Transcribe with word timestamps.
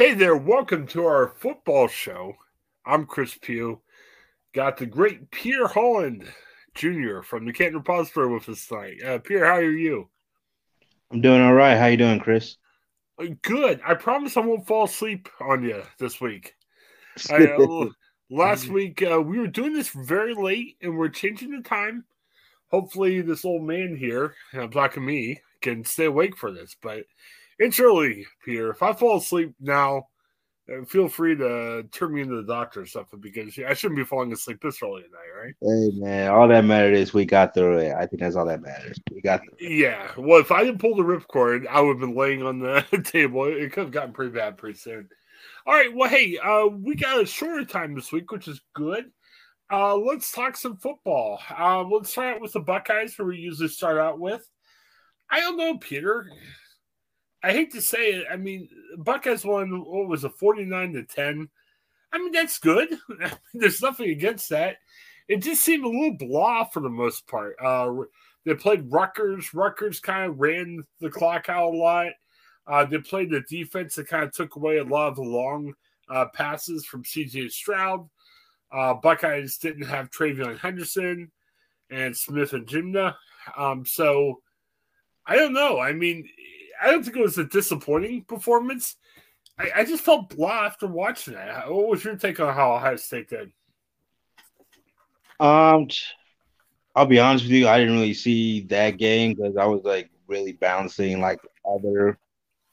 Hey 0.00 0.14
there, 0.14 0.34
welcome 0.34 0.86
to 0.86 1.04
our 1.04 1.28
football 1.28 1.86
show. 1.86 2.32
I'm 2.86 3.04
Chris 3.04 3.36
Pugh. 3.38 3.82
Got 4.54 4.78
the 4.78 4.86
great 4.86 5.30
Pierre 5.30 5.66
Holland 5.66 6.24
Jr. 6.74 7.20
from 7.20 7.44
the 7.44 7.52
Canton 7.52 7.76
Repository 7.76 8.32
with 8.32 8.48
us 8.48 8.66
tonight. 8.66 9.02
Uh, 9.04 9.18
Pierre, 9.18 9.44
how 9.44 9.56
are 9.56 9.70
you? 9.70 10.08
I'm 11.10 11.20
doing 11.20 11.42
all 11.42 11.52
right. 11.52 11.76
How 11.76 11.88
you 11.88 11.98
doing, 11.98 12.18
Chris? 12.18 12.56
Uh, 13.20 13.26
good. 13.42 13.82
I 13.86 13.92
promise 13.92 14.38
I 14.38 14.40
won't 14.40 14.66
fall 14.66 14.84
asleep 14.84 15.28
on 15.38 15.64
you 15.64 15.82
this 15.98 16.18
week. 16.18 16.54
I, 17.30 17.48
uh, 17.48 17.88
last 18.30 18.68
week 18.68 19.02
uh, 19.02 19.20
we 19.20 19.38
were 19.38 19.48
doing 19.48 19.74
this 19.74 19.90
very 19.90 20.32
late, 20.32 20.78
and 20.80 20.96
we're 20.96 21.10
changing 21.10 21.50
the 21.50 21.60
time. 21.60 22.06
Hopefully, 22.70 23.20
this 23.20 23.44
old 23.44 23.64
man 23.64 23.94
here, 23.94 24.34
I'm 24.54 24.70
talking 24.70 25.04
me, 25.04 25.42
can 25.60 25.84
stay 25.84 26.06
awake 26.06 26.38
for 26.38 26.50
this. 26.50 26.74
But 26.80 27.04
it's 27.60 27.78
early, 27.78 28.26
Peter. 28.44 28.70
If 28.70 28.82
I 28.82 28.94
fall 28.94 29.18
asleep 29.18 29.54
now, 29.60 30.08
uh, 30.70 30.84
feel 30.86 31.08
free 31.08 31.36
to 31.36 31.84
turn 31.92 32.14
me 32.14 32.22
into 32.22 32.36
the 32.36 32.42
doctor 32.42 32.80
or 32.80 32.86
something 32.86 33.20
because 33.20 33.58
I 33.58 33.74
shouldn't 33.74 33.98
be 33.98 34.04
falling 34.04 34.32
asleep 34.32 34.60
this 34.62 34.82
early 34.82 35.02
at 35.04 35.10
night, 35.10 35.44
right? 35.44 35.54
Hey 35.60 35.90
man, 36.00 36.30
all 36.30 36.48
that 36.48 36.64
matters 36.64 36.98
is 36.98 37.14
we 37.14 37.26
got 37.26 37.52
through 37.52 37.78
it. 37.78 37.94
I 37.94 38.06
think 38.06 38.20
that's 38.20 38.34
all 38.34 38.46
that 38.46 38.62
matters. 38.62 38.98
We 39.12 39.20
got 39.20 39.40
through 39.40 39.58
it. 39.58 39.72
Yeah. 39.72 40.10
Well, 40.16 40.40
if 40.40 40.50
I 40.50 40.64
didn't 40.64 40.80
pull 40.80 40.96
the 40.96 41.02
ripcord, 41.02 41.66
I 41.66 41.80
would 41.80 41.98
have 41.98 42.00
been 42.00 42.16
laying 42.16 42.42
on 42.42 42.60
the 42.60 42.84
table. 43.04 43.44
It 43.44 43.72
could 43.72 43.84
have 43.84 43.92
gotten 43.92 44.14
pretty 44.14 44.32
bad 44.32 44.56
pretty 44.56 44.78
soon. 44.78 45.08
All 45.66 45.74
right. 45.74 45.94
Well, 45.94 46.08
hey, 46.08 46.38
uh, 46.38 46.66
we 46.66 46.94
got 46.94 47.20
a 47.20 47.26
shorter 47.26 47.66
time 47.66 47.94
this 47.94 48.10
week, 48.10 48.32
which 48.32 48.48
is 48.48 48.60
good. 48.74 49.10
Uh, 49.70 49.96
let's 49.96 50.32
talk 50.32 50.56
some 50.56 50.78
football. 50.78 51.40
Uh, 51.56 51.84
let's 51.84 52.10
start 52.10 52.36
out 52.36 52.40
with 52.40 52.52
the 52.52 52.60
Buckeyes, 52.60 53.14
who 53.14 53.26
we 53.26 53.36
usually 53.36 53.68
start 53.68 53.98
out 53.98 54.18
with. 54.18 54.48
I 55.30 55.40
don't 55.40 55.56
know, 55.56 55.76
Peter. 55.78 56.26
I 57.42 57.52
hate 57.52 57.72
to 57.72 57.80
say 57.80 58.12
it. 58.12 58.26
I 58.30 58.36
mean, 58.36 58.68
Buckeyes 58.98 59.44
won 59.44 59.84
what 59.84 60.08
was 60.08 60.24
a 60.24 60.30
forty 60.30 60.64
nine 60.64 60.92
to 60.92 61.04
ten. 61.04 61.48
I 62.12 62.18
mean, 62.18 62.32
that's 62.32 62.58
good. 62.58 62.88
There's 63.54 63.82
nothing 63.82 64.10
against 64.10 64.48
that. 64.50 64.76
It 65.28 65.42
just 65.42 65.62
seemed 65.62 65.84
a 65.84 65.88
little 65.88 66.16
blah 66.16 66.64
for 66.64 66.80
the 66.80 66.88
most 66.88 67.26
part. 67.28 67.56
Uh, 67.62 67.92
they 68.44 68.54
played 68.54 68.90
Rutgers. 68.90 69.54
Rutgers 69.54 70.00
kind 70.00 70.28
of 70.28 70.40
ran 70.40 70.82
the 71.00 71.10
clock 71.10 71.48
out 71.48 71.72
a 71.72 71.76
lot. 71.76 72.08
Uh, 72.66 72.84
they 72.84 72.98
played 72.98 73.30
the 73.30 73.42
defense 73.48 73.94
that 73.94 74.08
kind 74.08 74.24
of 74.24 74.32
took 74.32 74.56
away 74.56 74.78
a 74.78 74.84
lot 74.84 75.08
of 75.08 75.16
the 75.16 75.22
long 75.22 75.72
uh, 76.08 76.26
passes 76.34 76.84
from 76.84 77.04
CJ 77.04 77.50
Stroud. 77.50 78.08
Uh, 78.72 78.94
Buckeyes 78.94 79.56
didn't 79.58 79.86
have 79.86 80.10
TreVeyon 80.10 80.58
Henderson 80.58 81.30
and 81.90 82.16
Smith-Njigba. 82.16 83.14
Um, 83.56 83.84
so 83.84 84.40
I 85.26 85.36
don't 85.36 85.52
know. 85.52 85.78
I 85.78 85.92
mean, 85.92 86.28
I 86.80 86.90
don't 86.90 87.04
think 87.04 87.16
it 87.16 87.22
was 87.22 87.38
a 87.38 87.44
disappointing 87.44 88.22
performance. 88.24 88.96
I, 89.58 89.70
I 89.76 89.84
just 89.84 90.04
felt 90.04 90.34
blah 90.34 90.64
after 90.66 90.86
watching 90.86 91.34
it. 91.34 91.70
What 91.70 91.88
was 91.88 92.04
your 92.04 92.16
take 92.16 92.40
on 92.40 92.54
how 92.54 92.74
Ohio 92.74 92.96
State 92.96 93.28
did? 93.28 93.52
Um, 95.38 95.88
I'll 96.94 97.06
be 97.06 97.18
honest 97.18 97.44
with 97.44 97.52
you, 97.52 97.68
I 97.68 97.78
didn't 97.78 97.94
really 97.94 98.14
see 98.14 98.62
that 98.64 98.96
game 98.98 99.34
because 99.34 99.56
I 99.56 99.64
was 99.66 99.82
like 99.84 100.10
really 100.26 100.52
bouncing 100.52 101.20
like 101.20 101.40
other 101.68 102.18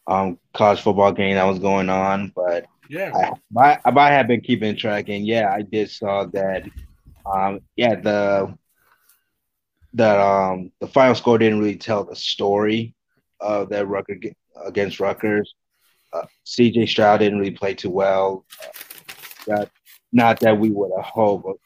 um 0.08 0.39
college 0.53 0.81
football 0.81 1.11
game 1.11 1.36
that 1.36 1.44
was 1.44 1.59
going 1.59 1.89
on. 1.89 2.31
But 2.36 2.66
yeah, 2.89 3.33
I, 3.58 3.80
I, 3.86 3.92
I 3.95 4.11
have 4.11 4.27
been 4.27 4.42
keeping 4.42 4.75
track, 4.75 5.09
and 5.09 5.25
yeah, 5.25 5.53
I 5.53 5.61
did 5.61 5.89
saw 5.89 6.25
that. 6.25 6.64
Um, 7.25 7.59
yeah, 7.75 7.95
the 7.95 8.58
that 9.94 10.19
um 10.19 10.71
the 10.80 10.88
final 10.88 11.16
score 11.16 11.38
didn't 11.38 11.59
really 11.59 11.75
tell 11.75 12.03
the 12.03 12.16
story 12.16 12.94
uh, 13.41 13.66
that 13.66 13.88
Rucker 13.88 14.17
against 14.66 14.99
Rutgers. 14.99 15.53
Uh, 16.13 16.23
CJ 16.45 16.88
Stroud 16.88 17.19
didn't 17.19 17.39
really 17.39 17.52
play 17.52 17.73
too 17.73 17.89
well. 17.89 18.45
Uh, 19.52 19.66
not 20.11 20.39
that 20.39 20.57
we 20.57 20.69
would 20.69 20.91
have 20.95 21.05
hoped, 21.05 21.45
but 21.45 21.58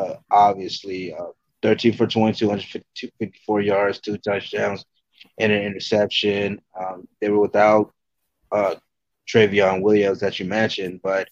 uh, 0.00 0.16
obviously, 0.30 1.14
uh, 1.14 1.26
13 1.62 1.94
for 1.94 2.06
22, 2.06 2.46
154 2.46 3.60
yards, 3.60 4.00
two 4.00 4.16
touchdowns, 4.18 4.84
and 5.38 5.52
an 5.52 5.62
interception. 5.62 6.60
Um, 6.78 7.08
they 7.20 7.28
were 7.28 7.40
without 7.40 7.92
uh, 8.52 8.76
Trayveon 9.28 9.82
Williams 9.82 10.20
that 10.20 10.38
you 10.38 10.46
mentioned, 10.46 11.00
but 11.02 11.28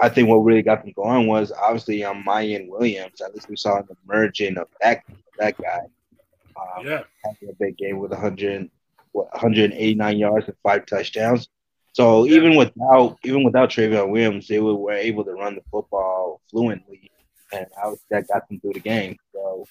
I 0.00 0.08
think 0.08 0.28
what 0.28 0.36
really 0.38 0.62
got 0.62 0.82
them 0.82 0.92
going 0.94 1.26
was 1.26 1.52
obviously 1.52 2.04
um, 2.04 2.24
Miyan 2.26 2.68
Williams. 2.68 3.20
At 3.20 3.34
least 3.34 3.48
we 3.48 3.56
saw 3.56 3.78
an 3.78 3.88
emerging 4.04 4.58
of 4.58 4.68
that 4.80 5.02
that 5.38 5.56
guy. 5.60 5.80
Um, 6.56 6.86
yeah, 6.86 7.02
having 7.24 7.48
a 7.50 7.54
big 7.58 7.76
game 7.76 7.98
with 7.98 8.10
100, 8.10 8.70
189 9.14 10.18
yards 10.18 10.46
and 10.46 10.56
five 10.62 10.86
touchdowns. 10.86 11.48
So 11.92 12.26
even 12.26 12.56
without 12.56 13.18
even 13.24 13.44
without 13.44 13.70
Trayveon 13.70 14.10
Williams, 14.10 14.48
they 14.48 14.60
were, 14.60 14.74
were 14.74 14.92
able 14.92 15.24
to 15.24 15.32
run 15.32 15.54
the 15.54 15.62
football 15.70 16.40
fluently, 16.50 17.10
and 17.52 17.66
I 17.82 17.94
that 18.10 18.26
got 18.28 18.48
them 18.48 18.60
through 18.60 18.72
the 18.74 18.80
game. 18.80 19.16
So 19.32 19.66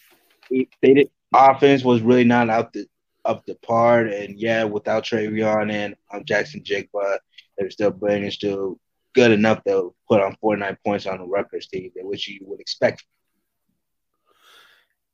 they 0.49 0.67
did 0.81 1.09
offense 1.33 1.83
was 1.83 2.01
really 2.01 2.23
not 2.23 2.49
out 2.49 2.71
the 2.71 2.85
up 3.25 3.45
the 3.45 3.55
part, 3.55 4.07
and 4.07 4.39
yeah, 4.39 4.63
without 4.63 5.03
TreVeyon 5.03 5.71
and 5.71 5.95
um, 6.13 6.23
Jaxon-Njigba, 6.23 7.17
they're 7.57 7.69
still 7.69 7.91
bringing 7.91 8.31
still 8.31 8.79
good 9.13 9.31
enough 9.31 9.63
to 9.65 9.93
put 10.09 10.21
on 10.21 10.35
49 10.41 10.77
points 10.83 11.05
on 11.05 11.19
the 11.19 11.25
Rutgers 11.25 11.67
team, 11.67 11.91
which 11.95 12.27
you 12.27 12.39
would 12.43 12.59
expect. 12.59 13.03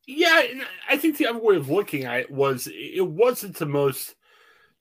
Yeah, 0.07 0.44
I 0.90 0.97
think 0.97 1.17
the 1.17 1.28
other 1.28 1.40
way 1.40 1.56
of 1.56 1.69
looking 1.69 2.06
at 2.06 2.22
it 2.22 2.31
was 2.31 2.67
it 2.72 3.07
wasn't 3.07 3.57
the 3.57 3.67
most 3.67 4.16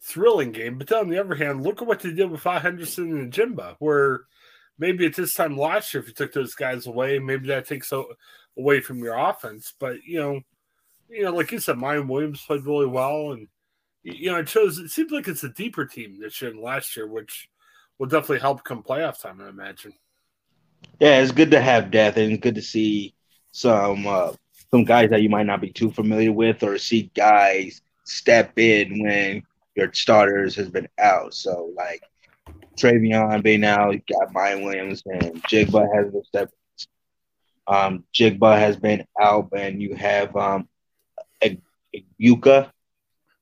thrilling 0.00 0.52
game. 0.52 0.78
But 0.78 0.88
then 0.88 0.98
on 1.00 1.08
the 1.08 1.18
other 1.18 1.34
hand, 1.34 1.62
look 1.62 1.82
at 1.82 1.88
what 1.88 2.00
they 2.00 2.12
did 2.12 2.30
with 2.30 2.42
Henderson 2.42 3.16
and 3.16 3.32
Njigba, 3.32 3.76
where 3.78 4.22
maybe 4.78 5.06
at 5.06 5.14
this 5.14 5.34
time 5.34 5.56
last 5.56 5.92
year, 5.92 6.02
if 6.02 6.08
you 6.08 6.14
took 6.14 6.32
those 6.32 6.54
guys 6.54 6.86
away, 6.86 7.18
maybe 7.18 7.48
that 7.48 7.66
takes 7.66 7.92
away 8.56 8.80
from 8.80 8.98
your 8.98 9.16
offense. 9.16 9.74
But 9.78 10.04
you 10.04 10.20
know, 10.20 10.40
you 11.08 11.24
know, 11.24 11.32
like 11.32 11.52
you 11.52 11.58
said, 11.58 11.76
Miyan 11.76 12.08
Williams 12.08 12.44
played 12.44 12.64
really 12.64 12.86
well, 12.86 13.32
and 13.32 13.48
you 14.02 14.30
know, 14.30 14.38
it 14.38 14.48
shows. 14.48 14.78
It 14.78 14.90
seems 14.90 15.10
like 15.10 15.28
it's 15.28 15.44
a 15.44 15.48
deeper 15.48 15.84
team 15.84 16.18
this 16.20 16.40
year 16.40 16.50
than 16.50 16.62
last 16.62 16.96
year, 16.96 17.06
which 17.06 17.48
will 17.98 18.06
definitely 18.06 18.40
help 18.40 18.64
come 18.64 18.82
playoff 18.82 19.20
time. 19.20 19.40
I 19.40 19.48
imagine. 19.48 19.94
Yeah, 21.00 21.20
it's 21.20 21.32
good 21.32 21.50
to 21.50 21.60
have 21.60 21.90
depth, 21.90 22.16
and 22.16 22.40
good 22.40 22.54
to 22.54 22.62
see 22.62 23.14
some 23.52 24.06
uh, 24.06 24.32
some 24.70 24.84
guys 24.84 25.10
that 25.10 25.22
you 25.22 25.28
might 25.28 25.46
not 25.46 25.60
be 25.60 25.70
too 25.70 25.90
familiar 25.90 26.32
with, 26.32 26.62
or 26.62 26.78
see 26.78 27.10
guys 27.14 27.80
step 28.04 28.58
in 28.58 29.02
when 29.02 29.42
your 29.78 29.92
starters 29.92 30.56
has 30.56 30.68
been 30.68 30.88
out. 30.98 31.32
So 31.32 31.72
like 31.76 32.02
TreVeyon 32.76 33.42
being 33.42 33.64
out, 33.64 33.92
you 33.92 34.02
got 34.12 34.34
Miyan 34.34 34.64
Williams 34.64 35.02
and 35.06 35.42
Njigba 35.42 35.94
has 35.94 36.12
been 36.12 36.24
step. 36.24 36.50
Um, 37.68 38.04
Njigba 38.14 38.58
has 38.58 38.76
been 38.76 39.04
out, 39.20 39.50
and 39.54 39.80
you 39.80 39.94
have 39.94 40.34
um, 40.36 40.68
Yuka. 42.20 42.70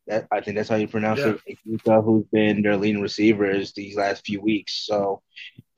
That 0.08 0.26
I 0.30 0.41
think 0.41 0.56
that's 0.56 0.69
how 0.69 0.76
you 0.76 0.88
pronounce 0.88 1.20
yeah. 1.20 1.34
it. 1.47 1.58
Yuka, 1.66 2.04
who's 2.04 2.26
been 2.30 2.62
their 2.62 2.76
leading 2.76 3.03
receivers 3.03 3.72
these 3.72 3.97
last 3.97 4.26
few 4.26 4.41
weeks. 4.41 4.84
So 4.86 5.22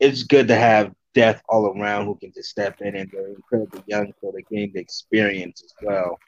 it's 0.00 0.24
good 0.24 0.48
to 0.48 0.56
have 0.56 0.92
depth 1.14 1.42
all 1.48 1.66
around 1.66 2.06
who 2.06 2.16
can 2.16 2.32
just 2.32 2.50
step 2.50 2.80
in, 2.80 2.96
and 2.96 3.10
they're 3.12 3.28
incredibly 3.28 3.82
young, 3.86 4.12
so 4.20 4.32
they 4.34 4.44
gain 4.54 4.72
the 4.74 4.80
experience 4.80 5.62
as 5.62 5.74
well. 5.82 6.18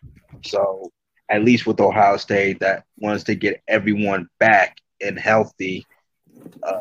So 0.45 0.93
at 1.31 1.45
least 1.45 1.67
with 1.67 1.81
Ohio 1.81 2.17
State, 2.17 2.61
that 2.61 2.85
wants 2.99 3.25
to 3.25 3.35
get 3.35 3.63
everyone 3.69 4.29
back 4.39 4.79
and 5.01 5.19
healthy, 5.19 5.87
uh, 6.63 6.81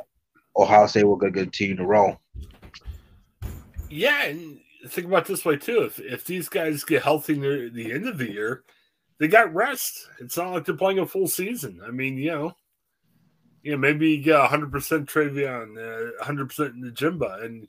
Ohio 0.57 0.87
State 0.87 1.05
will 1.05 1.15
go 1.15 1.31
continue 1.31 1.75
to 1.75 1.85
roll. 1.85 2.19
Yeah, 3.89 4.25
and 4.25 4.59
think 4.87 5.07
about 5.07 5.25
this 5.25 5.45
way 5.45 5.57
too. 5.57 5.83
If 5.83 5.99
if 5.99 6.25
these 6.25 6.49
guys 6.49 6.83
get 6.83 7.03
healthy 7.03 7.35
near 7.35 7.69
the 7.69 7.91
end 7.91 8.07
of 8.07 8.17
the 8.17 8.31
year, 8.31 8.63
they 9.19 9.27
got 9.27 9.53
rest. 9.53 10.07
It's 10.19 10.37
not 10.37 10.53
like 10.53 10.65
they're 10.65 10.75
playing 10.75 10.99
a 10.99 11.05
full 11.05 11.27
season. 11.27 11.81
I 11.85 11.91
mean, 11.91 12.17
you 12.17 12.31
know, 12.31 12.55
you 13.63 13.71
know, 13.71 13.77
maybe 13.77 14.11
you 14.11 14.23
get 14.23 14.39
100 14.39 14.71
percent 14.71 15.09
TreVeyon, 15.09 16.17
100 16.19 16.41
uh, 16.41 16.45
percent 16.45 16.75
Njigba, 16.75 17.45
and 17.45 17.67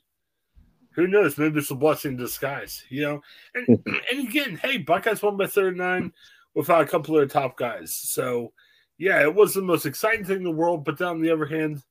who 0.93 1.06
knows? 1.06 1.38
Maybe 1.38 1.59
it's 1.59 1.71
a 1.71 1.75
blessing 1.75 2.12
in 2.12 2.17
disguise. 2.17 2.85
You 2.88 3.03
know, 3.03 3.23
and 3.55 3.69
and 4.11 4.29
again, 4.29 4.56
hey, 4.62 4.79
Buckeyes 4.79 5.23
won 5.23 5.37
by 5.37 5.47
39 5.47 6.12
without 6.55 6.82
a 6.82 6.87
couple 6.87 7.17
of 7.17 7.20
their 7.20 7.43
top 7.43 7.56
guys. 7.56 7.94
So, 7.94 8.52
yeah, 8.99 9.23
it 9.23 9.35
was 9.35 9.55
the 9.55 9.62
most 9.62 9.87
exciting 9.87 10.25
thing 10.25 10.38
in 10.38 10.44
the 10.44 10.50
world. 10.50 10.85
But 10.85 11.00
on 11.00 11.20
the 11.20 11.31
other 11.31 11.47
hand, 11.47 11.82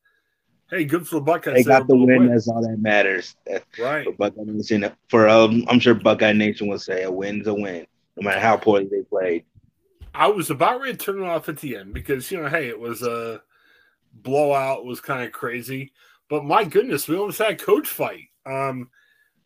hey, 0.69 0.85
good 0.85 1.07
for 1.07 1.15
the 1.15 1.21
Buckeyes. 1.21 1.55
They 1.55 1.63
got 1.63 1.87
the 1.87 1.95
win. 1.95 2.27
That's 2.27 2.47
all 2.47 2.61
that 2.61 2.77
matters. 2.79 3.35
Right. 3.79 4.05
For 4.05 4.13
Buckeye 4.13 4.43
Nation, 4.45 4.91
for 5.07 5.27
um, 5.27 5.65
I'm 5.67 5.79
sure 5.79 5.93
Buckeye 5.93 6.33
Nation 6.33 6.67
will 6.67 6.79
say 6.79 7.03
a 7.03 7.11
win's 7.11 7.47
a 7.47 7.53
win, 7.53 7.85
no 8.17 8.23
matter 8.23 8.39
how 8.39 8.57
poorly 8.57 8.87
they 8.89 9.01
played. 9.01 9.45
I 10.13 10.27
was 10.27 10.49
about 10.49 10.81
ready 10.81 10.93
to 10.93 10.97
turn 10.97 11.21
it 11.21 11.27
off 11.27 11.49
at 11.49 11.57
the 11.57 11.77
end 11.77 11.93
because 11.93 12.31
you 12.31 12.41
know, 12.41 12.49
hey, 12.49 12.67
it 12.67 12.79
was 12.79 13.01
a 13.03 13.41
blowout. 14.13 14.79
It 14.79 14.85
was 14.85 15.01
kind 15.01 15.23
of 15.23 15.31
crazy, 15.31 15.93
but 16.29 16.45
my 16.45 16.63
goodness, 16.63 17.07
we 17.07 17.15
almost 17.15 17.39
had 17.39 17.51
a 17.51 17.55
coach 17.55 17.87
fight. 17.87 18.29
Um, 18.45 18.89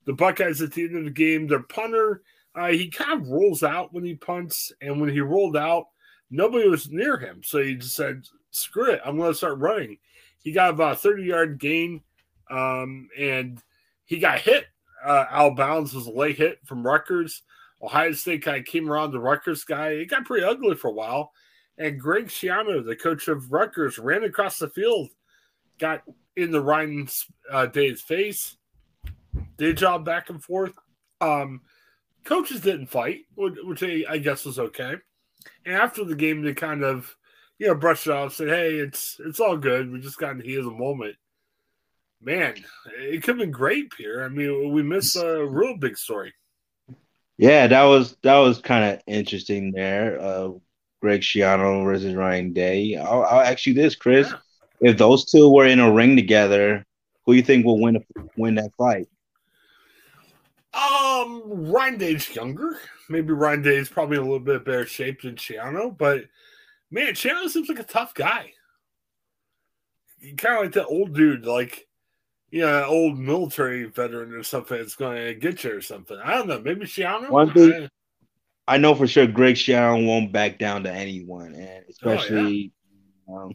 the 0.06 0.14
Buckeyes 0.14 0.62
at 0.62 0.74
the 0.74 0.84
end 0.84 0.98
of 0.98 1.04
the 1.06 1.10
game, 1.10 1.48
their 1.48 1.64
punter 1.64 2.24
uh, 2.56 2.68
he 2.68 2.90
kind 2.90 3.22
of 3.22 3.30
rolls 3.30 3.64
out 3.64 3.94
when 3.94 4.04
he 4.04 4.16
punts, 4.16 4.72
and 4.82 5.00
when 5.00 5.10
he 5.10 5.22
rolled 5.22 5.58
out, 5.58 5.86
nobody 6.30 6.68
was 6.68 6.90
near 6.90 7.18
him. 7.18 7.42
So 7.44 7.62
he 7.62 7.76
just 7.76 7.96
said, 7.96 8.26
"Screw 8.52 8.92
it, 8.92 9.02
I'm 9.04 9.18
going 9.18 9.32
to 9.32 9.38
start 9.38 9.60
running." 9.60 9.98
He 10.44 10.52
got 10.52 10.72
about 10.72 10.94
a 10.94 10.98
30 10.98 11.24
yard 11.24 11.60
gain, 11.60 12.02
um, 12.50 13.10
and 13.18 13.62
he 14.06 14.20
got 14.20 14.40
hit 14.40 14.66
uh, 15.06 15.26
out 15.30 15.52
of 15.52 15.58
bounds. 15.58 15.94
was 15.94 16.08
a 16.08 16.12
late 16.12 16.38
hit 16.38 16.60
from 16.66 16.86
Rutgers. 16.86 17.44
Ohio 17.82 18.12
State 18.14 18.44
kind 18.44 18.58
of 18.58 18.66
came 18.66 18.90
around 18.90 19.12
the 19.12 19.20
Rutgers 19.20 19.64
guy. 19.64 19.90
It 19.90 20.10
got 20.10 20.26
pretty 20.26 20.46
ugly 20.46 20.76
for 20.76 20.90
a 20.90 20.94
while. 20.94 21.32
And 21.78 22.00
Greg 22.00 22.28
Schiano, 22.28 22.86
the 22.86 22.96
coach 22.96 23.28
of 23.28 23.52
Rutgers, 23.52 23.98
ran 23.98 24.24
across 24.24 24.60
the 24.60 24.70
field, 24.70 25.10
got 25.80 26.04
in 26.36 26.52
the 26.52 26.62
Ryan 26.62 27.08
uh, 27.52 27.66
Day's 27.66 28.02
face, 28.02 28.58
did 29.58 29.78
job 29.78 30.06
back 30.06 30.30
and 30.30 30.42
forth. 30.42 30.74
Um, 31.20 31.62
coaches 32.24 32.62
didn't 32.62 32.88
fight, 32.88 33.22
which 33.36 33.84
I 33.84 34.18
guess 34.18 34.46
was 34.46 34.60
okay. 34.60 34.96
And 35.66 35.76
after 35.76 36.04
the 36.04 36.16
game, 36.16 36.42
they 36.42 36.54
kind 36.54 36.84
of, 36.84 37.16
you 37.60 37.68
know, 37.68 37.76
brushed 37.76 38.08
it 38.08 38.14
off, 38.14 38.34
said, 38.34 38.50
"Hey, 38.50 38.76
it's 38.76 39.20
it's 39.26 39.40
all 39.40 39.58
good. 39.58 39.92
We 39.92 40.00
just 40.00 40.18
got 40.18 40.32
in 40.32 40.40
the 40.40 40.44
heat 40.44 40.58
of 40.58 40.66
the 40.66 40.72
moment." 40.72 41.16
Man, 42.22 42.56
it 42.98 43.22
could 43.22 43.32
have 43.32 43.38
been 43.40 43.52
great, 43.52 43.92
Pierre. 43.92 44.24
I 44.24 44.30
mean, 44.30 44.72
we 44.72 44.82
missed 44.82 45.18
a 45.18 45.46
real 45.46 45.76
big 45.76 45.98
story. 45.98 46.34
Yeah, 47.38 47.68
that 47.68 47.84
was 47.84 48.16
that 48.24 48.38
was 48.38 48.60
kind 48.60 48.94
of 48.94 49.02
interesting 49.08 49.72
there. 49.72 50.20
Uh, 50.22 50.52
Greg 51.02 51.22
Schiano 51.22 51.84
versus 51.84 52.16
Ryan 52.16 52.54
Day. 52.54 52.96
I'll, 52.96 53.24
I'll 53.24 53.42
ask 53.42 53.66
you 53.66 53.74
this, 53.74 53.96
Chris: 53.96 54.30
yeah. 54.30 54.92
If 54.92 54.98
those 54.98 55.26
two 55.26 55.50
were 55.50 55.66
in 55.66 55.80
a 55.80 55.92
ring 55.92 56.16
together, 56.16 56.86
who 57.26 57.34
do 57.34 57.38
you 57.38 57.44
think 57.44 57.66
will 57.66 57.82
win 57.82 58.04
win 58.38 58.56
that 58.56 58.72
fight? 58.78 59.08
Um, 60.74 61.42
Ryan 61.46 61.98
Day's 61.98 62.36
younger. 62.36 62.80
Maybe 63.10 63.32
Ryan 63.32 63.62
Day's 63.62 63.90
probably 63.90 64.18
a 64.18 64.22
little 64.22 64.40
bit 64.40 64.66
better 64.66 64.86
shape 64.86 65.22
than 65.22 65.36
Schiano, 65.36 65.96
but 65.96 66.26
man, 66.90 67.14
Schiano 67.14 67.48
seems 67.50 67.70
like 67.70 67.80
a 67.80 67.84
tough 67.84 68.14
guy. 68.14 68.54
Kind 70.38 70.58
of 70.58 70.64
like 70.64 70.72
that 70.74 70.88
old 70.88 71.14
dude, 71.14 71.46
like 71.46 71.88
you 72.54 72.62
know, 72.62 72.86
old 72.86 73.18
military 73.18 73.86
veteran 73.86 74.32
or 74.32 74.44
something 74.44 74.78
that's 74.78 74.96
going 74.96 75.18
to 75.18 75.34
get 75.34 75.64
you 75.64 75.76
or 75.76 75.82
something. 75.82 76.18
I 76.24 76.36
don't 76.36 76.48
know. 76.48 76.62
Maybe 76.62 76.86
Schiano. 76.86 77.30
One 77.32 77.52
thing 77.52 77.90
I, 78.68 78.78
know 78.78 78.94
for 78.94 79.08
sure, 79.08 79.26
Greg 79.26 79.56
Schiano 79.56 80.06
won't 80.06 80.32
back 80.32 80.60
down 80.60 80.84
to 80.84 80.92
anyone, 80.92 81.56
and 81.56 81.84
especially, 81.90 82.72
oh, 83.28 83.34
yeah. 83.34 83.44
um, 83.44 83.54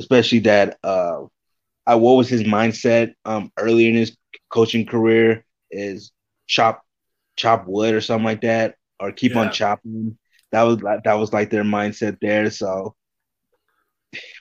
especially 0.00 0.40
that. 0.40 0.78
Uh, 0.82 1.26
I, 1.86 1.94
what 1.94 2.14
was 2.14 2.28
his 2.28 2.42
mindset 2.42 3.14
um 3.24 3.50
early 3.56 3.88
in 3.88 3.94
his 3.94 4.16
coaching 4.50 4.84
career? 4.84 5.44
Is 5.70 6.12
chop 6.46 6.82
chop 7.36 7.66
wood 7.66 7.94
or 7.94 8.00
something 8.00 8.24
like 8.24 8.42
that, 8.42 8.76
or 8.98 9.12
keep 9.12 9.32
yeah. 9.34 9.40
on 9.40 9.52
chopping. 9.52 10.18
That 10.52 10.62
was 10.62 10.78
that 11.04 11.14
was 11.14 11.32
like 11.32 11.50
their 11.50 11.64
mindset 11.64 12.18
there. 12.20 12.50
So 12.50 12.94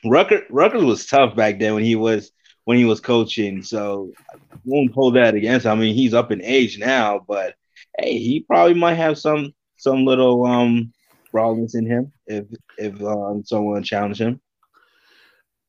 Rucker 0.05 0.43
Rutgers 0.49 0.83
was 0.83 1.05
tough 1.05 1.35
back 1.35 1.59
then 1.59 1.75
when 1.75 1.83
he 1.83 1.95
was 1.95 2.31
when 2.65 2.77
he 2.77 2.85
was 2.85 2.99
coaching. 2.99 3.63
So 3.63 4.11
I 4.31 4.37
won't 4.63 4.93
hold 4.93 5.15
that 5.15 5.35
against 5.35 5.65
him. 5.65 5.71
I 5.71 5.75
mean, 5.75 5.95
he's 5.95 6.13
up 6.13 6.31
in 6.31 6.41
age 6.43 6.77
now, 6.77 7.23
but 7.27 7.55
hey, 7.97 8.17
he 8.17 8.41
probably 8.41 8.75
might 8.75 8.95
have 8.95 9.17
some 9.17 9.53
some 9.77 10.05
little 10.05 10.45
um 10.45 10.93
problems 11.31 11.75
in 11.75 11.85
him 11.85 12.11
if 12.27 12.45
if 12.77 13.01
um, 13.01 13.43
someone 13.45 13.83
challenged 13.83 14.21
him. 14.21 14.41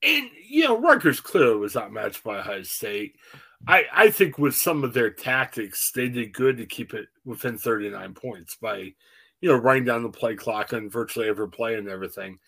And 0.02 0.30
you 0.48 0.64
know, 0.64 0.78
Rutgers 0.78 1.20
clearly 1.20 1.56
was 1.56 1.76
outmatched 1.76 2.24
by 2.24 2.38
Ohio 2.38 2.62
State. 2.62 3.16
I, 3.66 3.84
I 3.92 4.10
think 4.10 4.38
with 4.38 4.56
some 4.56 4.84
of 4.84 4.94
their 4.94 5.10
tactics, 5.10 5.90
they 5.92 6.08
did 6.08 6.32
good 6.32 6.56
to 6.58 6.66
keep 6.66 6.94
it 6.94 7.08
within 7.24 7.58
39 7.58 8.14
points 8.14 8.56
by, 8.56 8.92
you 9.40 9.48
know, 9.48 9.56
writing 9.56 9.84
down 9.84 10.02
the 10.02 10.08
play 10.08 10.34
clock 10.34 10.72
on 10.72 10.88
virtually 10.88 11.28
every 11.28 11.48
play 11.48 11.74
and 11.74 11.88
everything. 11.88 12.38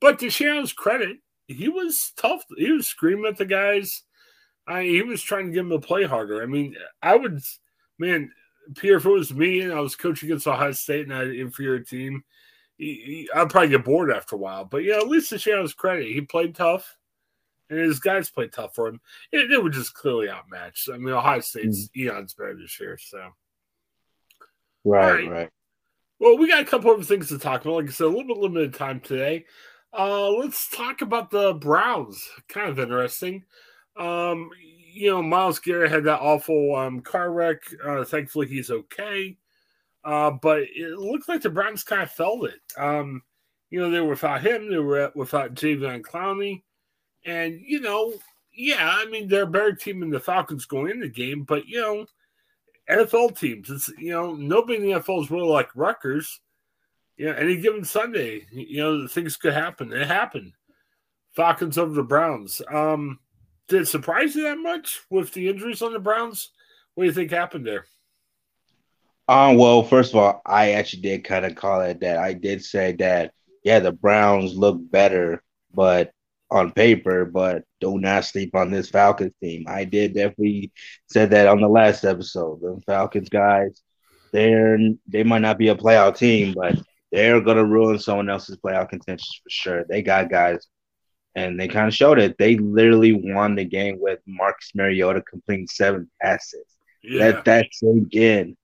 But 0.00 0.18
to 0.20 0.26
Schiano's 0.26 0.72
credit, 0.72 1.18
he 1.46 1.68
was 1.68 2.12
tough. 2.16 2.44
He 2.56 2.70
was 2.72 2.86
screaming 2.86 3.26
at 3.26 3.36
the 3.36 3.44
guys. 3.44 4.02
I 4.66 4.84
he 4.84 5.02
was 5.02 5.22
trying 5.22 5.46
to 5.46 5.52
get 5.52 5.68
them 5.68 5.70
to 5.70 5.86
play 5.86 6.04
harder. 6.04 6.42
I 6.42 6.46
mean, 6.46 6.76
I 7.02 7.16
would, 7.16 7.40
man, 7.98 8.30
Pierre, 8.76 8.96
if 8.96 9.04
it 9.04 9.10
was 9.10 9.34
me 9.34 9.60
and 9.60 9.72
I 9.72 9.80
was 9.80 9.96
coaching 9.96 10.28
against 10.28 10.46
Ohio 10.46 10.72
State 10.72 11.04
and 11.04 11.14
I 11.14 11.18
had 11.18 11.28
an 11.28 11.34
inferior 11.34 11.80
team, 11.80 12.24
he, 12.78 12.94
he, 13.04 13.30
I'd 13.34 13.50
probably 13.50 13.70
get 13.70 13.84
bored 13.84 14.10
after 14.10 14.36
a 14.36 14.38
while. 14.38 14.64
But 14.64 14.84
yeah, 14.84 14.96
at 14.96 15.08
least 15.08 15.30
to 15.30 15.36
Schiano's 15.36 15.74
credit, 15.74 16.06
he 16.06 16.20
played 16.22 16.54
tough 16.54 16.96
and 17.72 17.80
his 17.80 18.00
guys 18.00 18.30
played 18.30 18.52
tough 18.52 18.74
for 18.74 18.88
him. 18.88 19.00
It, 19.32 19.50
it 19.50 19.62
was 19.62 19.74
just 19.74 19.94
clearly 19.94 20.28
outmatched. 20.28 20.90
I 20.92 20.98
mean, 20.98 21.14
Ohio 21.14 21.40
State's 21.40 21.88
mm. 21.88 22.02
eons 22.02 22.34
better 22.34 22.56
this 22.56 22.78
year, 22.78 22.98
so. 22.98 23.30
Right, 24.84 25.12
right, 25.12 25.30
right. 25.30 25.50
Well, 26.18 26.36
we 26.36 26.48
got 26.48 26.60
a 26.60 26.66
couple 26.66 26.92
of 26.92 27.06
things 27.06 27.28
to 27.28 27.38
talk 27.38 27.62
about. 27.62 27.74
Like 27.74 27.88
I 27.88 27.92
said, 27.92 28.04
a 28.04 28.08
little 28.08 28.26
bit 28.26 28.36
limited 28.36 28.74
time 28.74 29.00
today. 29.00 29.46
Uh, 29.96 30.30
let's 30.30 30.68
talk 30.68 31.02
about 31.02 31.30
the 31.30 31.54
Browns. 31.54 32.28
Kind 32.48 32.68
of 32.68 32.78
interesting. 32.78 33.44
Um, 33.96 34.50
you 34.92 35.10
know, 35.10 35.22
Myles 35.22 35.58
Garrett 35.58 35.90
had 35.90 36.04
that 36.04 36.20
awful 36.20 36.76
um, 36.76 37.00
car 37.00 37.32
wreck. 37.32 37.62
Uh, 37.84 38.04
thankfully, 38.04 38.46
he's 38.46 38.70
okay. 38.70 39.36
Uh, 40.04 40.30
but 40.30 40.60
it 40.74 40.98
looked 40.98 41.28
like 41.28 41.42
the 41.42 41.50
Browns 41.50 41.84
kind 41.84 42.02
of 42.02 42.10
felt 42.10 42.44
it. 42.44 42.60
Um, 42.76 43.22
you 43.70 43.80
know, 43.80 43.90
they 43.90 44.00
were 44.00 44.10
without 44.10 44.42
him. 44.42 44.70
They 44.70 44.78
were 44.78 45.10
without 45.14 45.54
Jadeveon 45.54 46.02
Clowney. 46.02 46.62
And, 47.24 47.60
you 47.64 47.80
know, 47.80 48.14
yeah, 48.54 48.92
I 48.94 49.06
mean, 49.06 49.28
they're 49.28 49.44
a 49.44 49.46
better 49.46 49.72
team 49.72 50.00
than 50.00 50.10
the 50.10 50.20
Falcons 50.20 50.66
going 50.66 50.90
in 50.90 51.00
the 51.00 51.08
game, 51.08 51.44
but, 51.44 51.66
you 51.66 51.80
know, 51.80 52.06
NFL 52.90 53.38
teams, 53.38 53.70
it's, 53.70 53.88
you 53.98 54.10
know, 54.10 54.34
nobody 54.34 54.76
in 54.76 54.82
the 54.82 55.00
NFL 55.00 55.22
is 55.22 55.30
really 55.30 55.48
like 55.48 55.74
Rutgers. 55.74 56.40
You 57.16 57.26
know, 57.26 57.32
any 57.34 57.56
given 57.56 57.84
Sunday, 57.84 58.46
you 58.50 58.78
know, 58.78 59.06
things 59.06 59.36
could 59.36 59.52
happen. 59.52 59.92
It 59.92 60.06
happened. 60.06 60.52
Falcons 61.34 61.78
over 61.78 61.94
the 61.94 62.02
Browns. 62.02 62.60
Um, 62.70 63.20
did 63.68 63.82
it 63.82 63.86
surprise 63.86 64.34
you 64.34 64.42
that 64.44 64.58
much 64.58 65.00
with 65.10 65.32
the 65.32 65.48
injuries 65.48 65.82
on 65.82 65.92
the 65.92 65.98
Browns? 65.98 66.50
What 66.94 67.04
do 67.04 67.06
you 67.06 67.12
think 67.12 67.30
happened 67.30 67.66
there? 67.66 67.86
Um, 69.28 69.56
well, 69.56 69.82
first 69.82 70.12
of 70.12 70.16
all, 70.16 70.42
I 70.44 70.72
actually 70.72 71.02
did 71.02 71.24
kind 71.24 71.46
of 71.46 71.54
call 71.54 71.80
it 71.82 72.00
that. 72.00 72.18
I 72.18 72.32
did 72.32 72.64
say 72.64 72.92
that, 72.96 73.32
yeah, 73.62 73.78
the 73.78 73.92
Browns 73.92 74.56
look 74.56 74.78
better, 74.90 75.42
but 75.72 76.12
on 76.52 76.72
paper, 76.72 77.24
but 77.24 77.64
do 77.80 77.98
not 77.98 78.24
sleep 78.24 78.54
on 78.54 78.70
this 78.70 78.90
Falcons 78.90 79.32
team. 79.42 79.64
I 79.66 79.84
did 79.84 80.14
definitely 80.14 80.72
said 81.08 81.30
that 81.30 81.48
on 81.48 81.60
the 81.60 81.68
last 81.68 82.04
episode. 82.04 82.60
The 82.60 82.80
Falcons 82.86 83.28
guys, 83.28 83.82
they're 84.32 84.78
they 85.08 85.24
might 85.24 85.40
not 85.40 85.58
be 85.58 85.68
a 85.68 85.74
playoff 85.74 86.16
team, 86.16 86.54
but 86.54 86.76
they're 87.10 87.40
gonna 87.40 87.64
ruin 87.64 87.98
someone 87.98 88.30
else's 88.30 88.58
playoff 88.58 88.90
contention 88.90 89.26
for 89.42 89.50
sure. 89.50 89.84
They 89.84 90.02
got 90.02 90.30
guys, 90.30 90.66
and 91.34 91.58
they 91.58 91.68
kind 91.68 91.88
of 91.88 91.94
showed 91.94 92.18
it. 92.18 92.36
They 92.38 92.56
literally 92.56 93.12
won 93.12 93.54
the 93.54 93.64
game 93.64 93.98
with 93.98 94.20
Marcus 94.26 94.72
Mariota 94.74 95.22
completing 95.22 95.68
seven 95.68 96.10
passes. 96.20 96.64
Yeah. 97.02 97.24
Let 97.24 97.44
that 97.46 97.66
sink 97.72 98.14
in. 98.14 98.56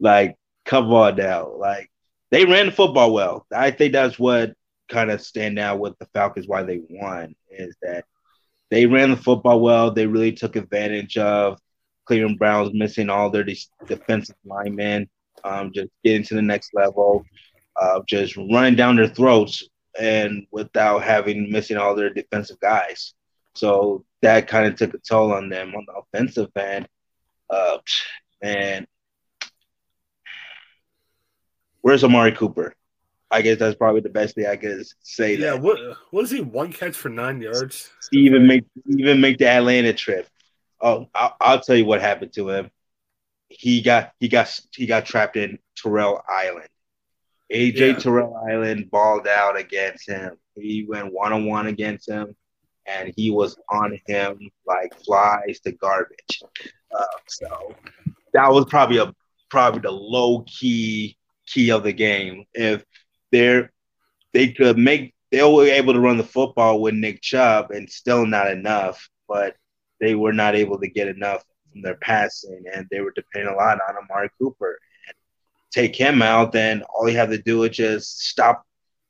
Like, 0.00 0.36
come 0.64 0.92
on 0.92 1.16
now. 1.16 1.54
Like, 1.56 1.90
they 2.30 2.44
ran 2.44 2.66
the 2.66 2.72
football 2.72 3.12
well. 3.12 3.46
I 3.54 3.70
think 3.70 3.92
that's 3.92 4.18
what 4.18 4.54
kind 4.88 5.10
of 5.10 5.20
stand 5.20 5.58
out 5.58 5.78
with 5.78 5.98
the 5.98 6.06
Falcons 6.14 6.46
why 6.46 6.62
they 6.62 6.80
won 6.88 7.34
is 7.50 7.74
that 7.82 8.04
they 8.70 8.86
ran 8.86 9.10
the 9.10 9.16
football 9.16 9.60
well. 9.60 9.90
They 9.90 10.06
really 10.06 10.32
took 10.32 10.56
advantage 10.56 11.16
of 11.16 11.58
Cleveland 12.06 12.38
Browns 12.38 12.70
missing 12.74 13.08
all 13.08 13.30
their 13.30 13.44
de- 13.44 13.58
defensive 13.86 14.36
linemen, 14.44 15.08
um, 15.42 15.72
just 15.72 15.88
getting 16.02 16.24
to 16.24 16.34
the 16.34 16.42
next 16.42 16.74
level, 16.74 17.24
uh, 17.80 18.00
just 18.06 18.36
running 18.36 18.74
down 18.74 18.96
their 18.96 19.08
throats 19.08 19.62
and 19.98 20.46
without 20.50 21.02
having 21.02 21.50
missing 21.50 21.76
all 21.76 21.94
their 21.94 22.10
defensive 22.10 22.58
guys. 22.60 23.14
So 23.54 24.04
that 24.22 24.48
kind 24.48 24.66
of 24.66 24.76
took 24.76 24.94
a 24.94 24.98
toll 24.98 25.32
on 25.32 25.48
them 25.48 25.74
on 25.74 25.86
the 25.86 25.94
offensive 25.94 26.50
end. 26.56 26.88
Uh, 27.48 27.78
and 28.42 28.86
where's 31.80 32.02
Amari 32.02 32.32
Cooper? 32.32 32.74
I 33.34 33.42
guess 33.42 33.58
that's 33.58 33.74
probably 33.74 34.00
the 34.00 34.10
best 34.10 34.36
thing 34.36 34.46
I 34.46 34.54
could 34.54 34.86
say. 35.02 35.34
Yeah, 35.34 35.52
that. 35.52 35.60
what 35.60 35.78
was 36.12 36.30
he 36.30 36.40
one 36.40 36.72
catch 36.72 36.94
for 36.94 37.08
nine 37.08 37.40
yards? 37.40 37.90
Even 38.12 38.46
make 38.46 38.64
even 38.86 39.20
make 39.20 39.38
the 39.38 39.48
Atlanta 39.48 39.92
trip. 39.92 40.28
Oh, 40.80 41.08
I'll, 41.12 41.36
I'll, 41.40 41.60
tell 41.60 41.74
you 41.74 41.84
what 41.84 42.00
happened 42.00 42.32
to 42.34 42.48
him. 42.48 42.70
He 43.48 43.82
got 43.82 44.12
he 44.20 44.28
got 44.28 44.56
he 44.72 44.86
got 44.86 45.04
trapped 45.04 45.36
in 45.36 45.58
Terrell 45.76 46.22
Island. 46.28 46.68
AJ 47.52 47.76
yeah. 47.76 47.92
Terrell 47.94 48.40
Island 48.48 48.88
balled 48.92 49.26
out 49.26 49.58
against 49.58 50.08
him. 50.08 50.36
He 50.54 50.86
went 50.88 51.12
one 51.12 51.32
on 51.32 51.46
one 51.46 51.66
against 51.66 52.08
him, 52.08 52.36
and 52.86 53.12
he 53.16 53.32
was 53.32 53.58
on 53.68 53.98
him 54.06 54.48
like 54.64 54.94
flies 55.04 55.58
to 55.64 55.72
garbage. 55.72 56.40
Uh, 56.96 57.04
so 57.26 57.74
that 58.32 58.52
was 58.52 58.64
probably 58.66 58.98
a 58.98 59.12
probably 59.50 59.80
the 59.80 59.90
low 59.90 60.44
key 60.46 61.18
key 61.48 61.72
of 61.72 61.82
the 61.82 61.92
game. 61.92 62.44
If 62.54 62.84
they're 63.32 63.70
they 64.32 64.48
could 64.48 64.78
make 64.78 65.14
they 65.30 65.42
were 65.42 65.66
able 65.66 65.92
to 65.92 66.00
run 66.00 66.16
the 66.16 66.24
football 66.24 66.80
with 66.80 66.94
Nick 66.94 67.20
Chubb 67.20 67.70
and 67.70 67.90
still 67.90 68.24
not 68.26 68.50
enough, 68.50 69.08
but 69.26 69.56
they 70.00 70.14
were 70.14 70.32
not 70.32 70.54
able 70.54 70.78
to 70.80 70.88
get 70.88 71.08
enough 71.08 71.44
from 71.72 71.82
their 71.82 71.96
passing 71.96 72.64
and 72.72 72.86
they 72.90 73.00
were 73.00 73.12
depending 73.14 73.52
a 73.52 73.56
lot 73.56 73.78
on 73.88 73.96
Amari 73.96 74.30
Cooper. 74.38 74.78
And 75.08 75.16
take 75.72 75.96
him 75.96 76.22
out, 76.22 76.52
then 76.52 76.82
all 76.82 77.08
you 77.08 77.16
have 77.16 77.30
to 77.30 77.42
do 77.42 77.64
is 77.64 77.76
just 77.76 78.20
stop 78.20 78.64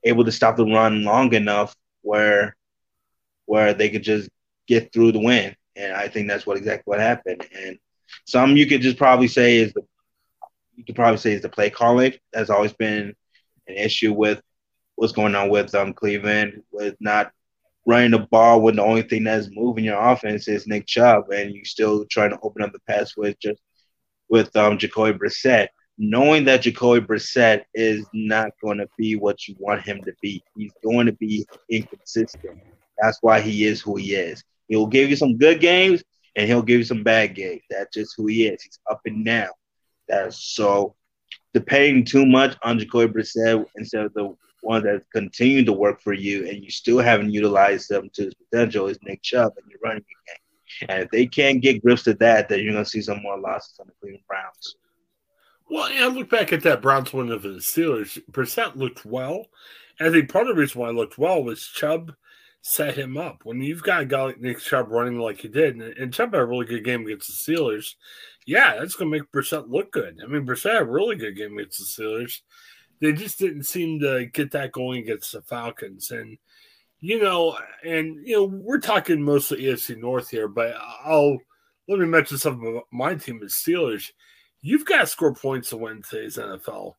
able 0.05 0.25
to 0.25 0.33
stop 0.33 0.57
the 0.57 0.65
run 0.65 1.05
long 1.05 1.33
enough 1.35 1.75
where 2.03 2.57
where 3.47 3.75
they 3.75 3.91
could 3.91 4.03
just 4.03 4.31
get 4.67 4.93
through 4.93 5.13
the 5.13 5.21
win. 5.21 5.55
And 5.77 5.93
I 5.93 6.09
think 6.09 6.29
that's 6.29 6.47
what 6.47 6.57
exactly 6.57 6.85
what 6.87 7.01
happened. 7.01 7.47
And 7.55 7.79
some 8.25 8.57
you 8.57 8.67
could 8.67 8.81
just 8.81 8.97
probably 8.97 9.29
say 9.29 9.57
is 9.59 9.73
the 9.73 9.83
you 10.75 10.85
could 10.85 10.97
probably 10.97 11.19
say 11.19 11.33
is 11.33 11.43
the 11.43 11.49
play 11.49 11.71
calling 11.71 12.15
has 12.35 12.51
always 12.51 12.73
been 12.73 13.15
an 13.67 13.77
issue 13.77 14.13
with 14.13 14.41
what's 14.97 15.13
going 15.13 15.35
on 15.35 15.49
with 15.49 15.75
um 15.75 15.93
Cleveland 15.93 16.63
with 16.73 16.97
not 17.01 17.33
running 17.87 18.13
the 18.13 18.21
ball 18.31 18.61
when 18.63 18.77
the 18.77 18.83
only 18.83 19.03
thing 19.03 19.25
that's 19.25 19.51
moving 19.53 19.85
your 19.85 20.01
offense 20.01 20.49
is 20.49 20.67
Nick 20.67 20.87
Chubb, 20.87 21.31
and 21.31 21.55
you 21.55 21.65
still 21.65 22.05
trying 22.11 22.31
to 22.31 22.39
open 22.43 22.63
up 22.63 22.73
the 22.73 22.81
pass 22.89 23.17
with 23.17 23.39
just 23.41 23.61
with 24.29 24.55
um 24.57 24.79
Jacoby 24.79 25.19
Brissett, 25.19 25.69
knowing 25.99 26.45
that 26.45 26.63
Jacoby 26.63 27.05
Brissett 27.07 27.65
is 27.75 28.07
not 28.13 28.51
going 28.63 28.79
to 28.79 28.89
be 28.97 29.17
what 29.17 29.47
you 29.47 29.55
want 29.59 29.83
him 29.83 30.03
to 30.05 30.13
be. 30.23 30.43
He's 30.57 30.73
going 30.83 31.07
to 31.07 31.13
be 31.13 31.47
inconsistent. 31.71 32.59
That's 33.01 33.19
why 33.21 33.41
he 33.41 33.65
is 33.65 33.81
who 33.81 33.97
he 33.97 34.15
is. 34.15 34.43
He'll 34.69 34.87
give 34.87 35.11
you 35.11 35.17
some 35.17 35.37
good 35.37 35.61
games 35.61 36.03
and 36.37 36.47
he'll 36.47 36.63
give 36.63 36.79
you 36.79 36.85
some 36.85 37.03
bad 37.03 37.35
games. 37.35 37.63
That's 37.69 37.93
just 37.95 38.15
who 38.17 38.27
he 38.27 38.47
is. 38.47 38.63
He's 38.63 38.79
up 38.91 39.01
and 39.05 39.25
down. 39.25 39.51
That's 40.09 40.39
so 40.55 40.95
depending 41.55 42.05
too 42.05 42.27
much 42.27 42.57
on 42.63 42.79
Jacoby 42.79 43.13
Brissett 43.13 43.65
instead 43.77 44.05
of 44.05 44.13
the 44.13 44.37
one 44.61 44.83
that's 44.83 45.07
continued 45.13 45.67
to 45.67 45.73
work 45.73 46.01
for 46.01 46.13
you 46.13 46.47
and 46.49 46.63
you 46.63 46.71
still 46.71 46.99
haven't 46.99 47.33
utilized 47.33 47.89
them 47.89 48.11
to 48.15 48.25
his 48.25 48.35
potential 48.35 48.89
is 48.89 48.99
Nick 49.03 49.23
Chubb 49.23 49.53
and 49.57 49.71
your 49.71 49.79
running 49.83 50.05
game. 50.27 50.89
And 50.89 51.03
if 51.05 51.11
they 51.11 51.27
can't 51.27 51.63
get 51.63 51.83
grips 51.83 52.03
to 52.05 52.15
that, 52.15 52.49
then 52.49 52.61
you're 52.61 52.73
going 52.73 52.85
to 52.85 52.91
see 52.91 53.03
some 53.03 53.23
more 53.23 53.39
losses 53.39 53.79
on 53.79 53.87
the 53.87 53.93
Cleveland 54.01 54.25
Browns. 54.27 54.77
Well, 55.71 55.91
yeah, 55.91 56.07
look 56.07 56.29
back 56.29 56.53
at 56.53 56.63
that 56.63 56.83
Browns 56.83 57.13
win 57.13 57.31
over 57.31 57.49
the 57.49 57.59
Steelers. 57.59 58.21
Brissett 58.31 58.77
looked 58.77 59.05
well. 59.05 59.47
I 60.01 60.11
think 60.11 60.31
part 60.31 60.49
of 60.49 60.57
the 60.57 60.61
reason 60.61 60.81
why 60.81 60.89
it 60.89 60.95
looked 60.95 61.19
well 61.19 61.43
was 61.43 61.67
Chubb 61.67 62.15
set 62.67 62.97
him 62.97 63.19
up. 63.19 63.43
When 63.45 63.61
you've 63.61 63.83
got 63.83 64.01
a 64.01 64.07
guy 64.07 64.23
like 64.23 64.41
Nick 64.41 64.59
Chubb 64.59 64.91
running 64.91 65.19
like 65.19 65.41
he 65.41 65.49
did, 65.49 65.77
and, 65.77 65.83
and 65.83 66.15
Chubb 66.15 66.33
had 66.33 66.41
a 66.41 66.47
really 66.47 66.65
good 66.65 66.83
game 66.83 67.03
against 67.03 67.47
the 67.47 67.53
Steelers, 67.53 67.95
yeah, 68.47 68.77
that's 68.79 68.97
going 68.97 69.13
to 69.13 69.19
make 69.19 69.31
Brissett 69.31 69.69
look 69.69 69.93
good. 69.93 70.19
I 70.23 70.27
mean, 70.27 70.47
Brissett 70.47 70.73
had 70.73 70.83
a 70.83 70.87
really 70.87 71.15
good 71.15 71.37
game 71.37 71.59
against 71.59 71.79
the 71.79 72.03
Steelers. 72.03 72.41
They 73.03 73.13
just 73.13 73.39
didn't 73.39 73.65
seem 73.65 74.01
to 74.01 74.27
get 74.33 74.51
that 74.53 74.73
going 74.73 75.03
against 75.03 75.33
the 75.33 75.43
Falcons. 75.43 76.11
And, 76.11 76.39
you 77.01 77.23
know, 77.23 77.59
and, 77.85 78.27
you 78.27 78.35
know, 78.35 78.45
we're 78.47 78.81
talking 78.81 79.23
mostly 79.23 79.65
AFC 79.65 79.99
North 79.99 80.31
here, 80.31 80.49
but 80.49 80.75
I'll 81.05 81.39
let 81.87 81.99
me 81.99 82.07
mention 82.07 82.39
something 82.39 82.67
about 82.67 82.87
my 82.91 83.15
team, 83.15 83.41
the 83.41 83.47
Steelers. 83.47 84.11
You've 84.63 84.87
got 84.87 85.01
to 85.01 85.07
score 85.07 85.35
points 85.35 85.69
to 85.69 85.77
win 85.77 86.01
today's 86.01 86.39
NFL. 86.39 86.95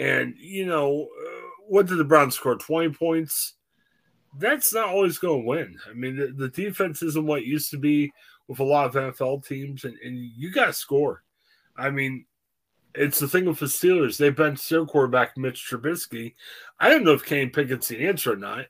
And, 0.00 0.34
you 0.38 0.66
know, 0.66 1.02
uh, 1.04 1.48
what 1.68 1.86
did 1.86 1.98
the 1.98 2.04
Browns 2.04 2.34
score? 2.34 2.56
20 2.56 2.94
points? 2.94 3.54
That's 4.38 4.72
not 4.72 4.88
always 4.88 5.18
going 5.18 5.42
to 5.42 5.46
win. 5.46 5.78
I 5.88 5.94
mean, 5.94 6.16
the, 6.16 6.28
the 6.28 6.48
defense 6.48 7.02
isn't 7.02 7.26
what 7.26 7.40
it 7.40 7.46
used 7.46 7.70
to 7.72 7.78
be 7.78 8.12
with 8.46 8.60
a 8.60 8.64
lot 8.64 8.86
of 8.86 8.94
NFL 8.94 9.46
teams, 9.46 9.84
and, 9.84 9.96
and 10.02 10.16
you 10.16 10.50
got 10.50 10.66
to 10.66 10.72
score. 10.72 11.22
I 11.76 11.90
mean, 11.90 12.24
it's 12.94 13.18
the 13.18 13.28
thing 13.28 13.44
with 13.44 13.58
the 13.58 13.66
Steelers. 13.66 14.16
They 14.16 14.30
benched 14.30 14.68
their 14.68 14.84
quarterback, 14.84 15.36
Mitch 15.36 15.68
Trubisky. 15.68 16.34
I 16.80 16.88
don't 16.88 17.04
know 17.04 17.12
if 17.12 17.24
Kenny 17.24 17.46
Pickett's 17.46 17.88
the 17.88 18.06
answer 18.06 18.32
or 18.32 18.36
not, 18.36 18.66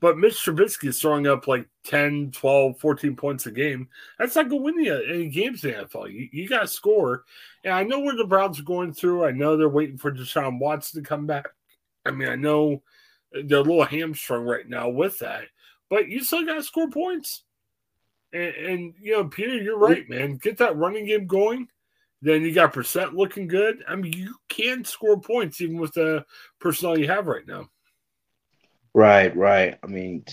but 0.00 0.18
Mitch 0.18 0.36
Trubisky 0.36 0.88
is 0.88 1.00
throwing 1.00 1.26
up 1.26 1.46
like 1.46 1.68
10, 1.84 2.30
12, 2.32 2.78
14 2.78 3.16
points 3.16 3.46
a 3.46 3.50
game. 3.50 3.88
That's 4.18 4.36
not 4.36 4.48
going 4.48 4.60
to 4.60 4.64
win 4.64 4.84
you 4.84 4.94
any 4.94 5.28
games 5.28 5.64
in 5.64 5.72
the 5.72 5.84
NFL. 5.84 6.12
You, 6.12 6.28
you 6.32 6.48
got 6.48 6.60
to 6.60 6.68
score. 6.68 7.24
And 7.64 7.74
I 7.74 7.82
know 7.82 8.00
where 8.00 8.16
the 8.16 8.24
Browns 8.24 8.60
are 8.60 8.64
going 8.64 8.92
through. 8.92 9.24
I 9.24 9.32
know 9.32 9.56
they're 9.56 9.68
waiting 9.68 9.98
for 9.98 10.12
Deshaun 10.12 10.58
Watson 10.58 11.02
to 11.02 11.08
come 11.08 11.26
back. 11.26 11.46
I 12.04 12.12
mean, 12.12 12.28
I 12.28 12.36
know 12.36 12.82
they're 13.32 13.58
a 13.58 13.62
little 13.62 13.84
hamstrung 13.84 14.44
right 14.44 14.68
now 14.68 14.88
with 14.88 15.18
that, 15.20 15.44
but 15.90 16.08
you 16.08 16.22
still 16.22 16.44
got 16.44 16.54
to 16.54 16.62
score 16.62 16.90
points. 16.90 17.42
And, 18.32 18.54
and, 18.54 18.94
you 19.00 19.12
know, 19.12 19.24
Peter, 19.24 19.56
you're 19.56 19.78
right, 19.78 20.08
man. 20.08 20.36
Get 20.36 20.58
that 20.58 20.76
running 20.76 21.06
game 21.06 21.26
going. 21.26 21.68
Then 22.22 22.42
you 22.42 22.52
got 22.52 22.72
Brissett 22.72 23.12
looking 23.12 23.46
good. 23.46 23.84
I 23.86 23.94
mean, 23.94 24.12
you 24.12 24.34
can 24.48 24.84
score 24.84 25.20
points 25.20 25.60
even 25.60 25.78
with 25.78 25.92
the 25.92 26.24
personnel 26.58 26.98
you 26.98 27.08
have 27.08 27.26
right 27.26 27.46
now. 27.46 27.68
Right, 28.94 29.36
right. 29.36 29.78
I 29.82 29.86
mean, 29.86 30.24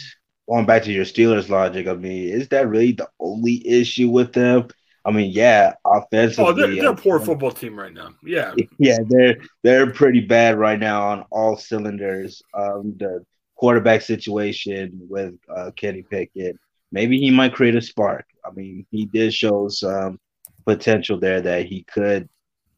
going 0.50 0.66
back 0.66 0.84
to 0.84 0.92
your 0.92 1.06
Steelers 1.06 1.50
logic, 1.50 1.88
I 1.88 1.94
mean, 1.94 2.30
is 2.30 2.48
that 2.50 2.70
really 2.70 2.94
the 2.94 3.10
only 3.20 3.68
issue 3.68 4.10
with 4.10 4.34
them? 4.34 4.70
I 5.06 5.12
mean, 5.12 5.32
yeah, 5.32 5.74
offensively. 5.86 6.46
Oh, 6.46 6.54
they're, 6.54 6.76
they're 6.76 6.92
a 6.92 6.96
poor 6.96 7.20
football 7.20 7.52
team 7.52 7.78
right 7.78 7.94
now. 7.94 8.10
Yeah, 8.24 8.54
yeah, 8.78 9.00
they're 9.08 9.38
they're 9.62 9.92
pretty 9.92 10.22
bad 10.22 10.58
right 10.58 10.80
now 10.80 11.08
on 11.10 11.26
all 11.30 11.58
cylinders. 11.58 12.42
Um, 12.54 12.96
the 12.98 13.26
quarterback 13.56 14.02
situation 14.02 14.92
with 15.10 15.36
uh, 15.54 15.72
Kenny 15.76 16.04
Pickett, 16.04 16.58
maybe 16.92 17.20
he 17.20 17.32
might 17.32 17.54
create 17.54 17.76
a 17.76 17.82
spark. 17.82 18.26
I 18.46 18.52
mean, 18.52 18.86
he 18.92 19.06
did 19.06 19.34
show 19.34 19.68
some 19.68 20.20
potential 20.66 21.20
there 21.20 21.42
that 21.42 21.66
he 21.66 21.84
could 21.84 22.30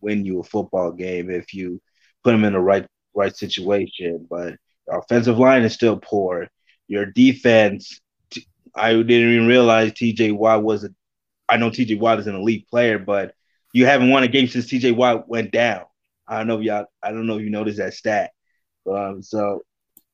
win 0.01 0.25
you 0.25 0.39
a 0.39 0.43
football 0.43 0.91
game 0.91 1.29
if 1.29 1.53
you 1.53 1.81
put 2.23 2.33
him 2.33 2.43
in 2.43 2.53
the 2.53 2.59
right 2.59 2.87
right 3.13 3.35
situation. 3.35 4.25
But 4.29 4.55
offensive 4.89 5.37
line 5.37 5.63
is 5.63 5.73
still 5.73 5.97
poor. 5.97 6.47
Your 6.87 7.05
defense, 7.05 7.99
I 8.75 8.93
didn't 8.93 9.11
even 9.11 9.47
realize 9.47 9.93
T.J. 9.93 10.31
Watt 10.31 10.63
was 10.63 10.83
a. 10.83 10.89
I 11.47 11.57
know 11.57 11.69
T.J. 11.69 11.95
Watt 11.95 12.19
is 12.19 12.27
an 12.27 12.35
elite 12.35 12.67
player, 12.69 12.99
but 12.99 13.33
you 13.73 13.85
haven't 13.85 14.09
won 14.09 14.23
a 14.23 14.27
game 14.27 14.47
since 14.47 14.67
T.J. 14.67 14.91
Watt 14.91 15.27
went 15.27 15.51
down. 15.51 15.83
I 16.27 16.37
don't 16.37 16.47
know 16.47 16.59
if 16.59 16.63
y'all. 16.63 16.85
I 17.03 17.11
don't 17.11 17.27
know 17.27 17.37
if 17.37 17.43
you 17.43 17.49
noticed 17.49 17.77
that 17.77 17.93
stat. 17.93 18.31
Um, 18.89 19.21
so 19.21 19.61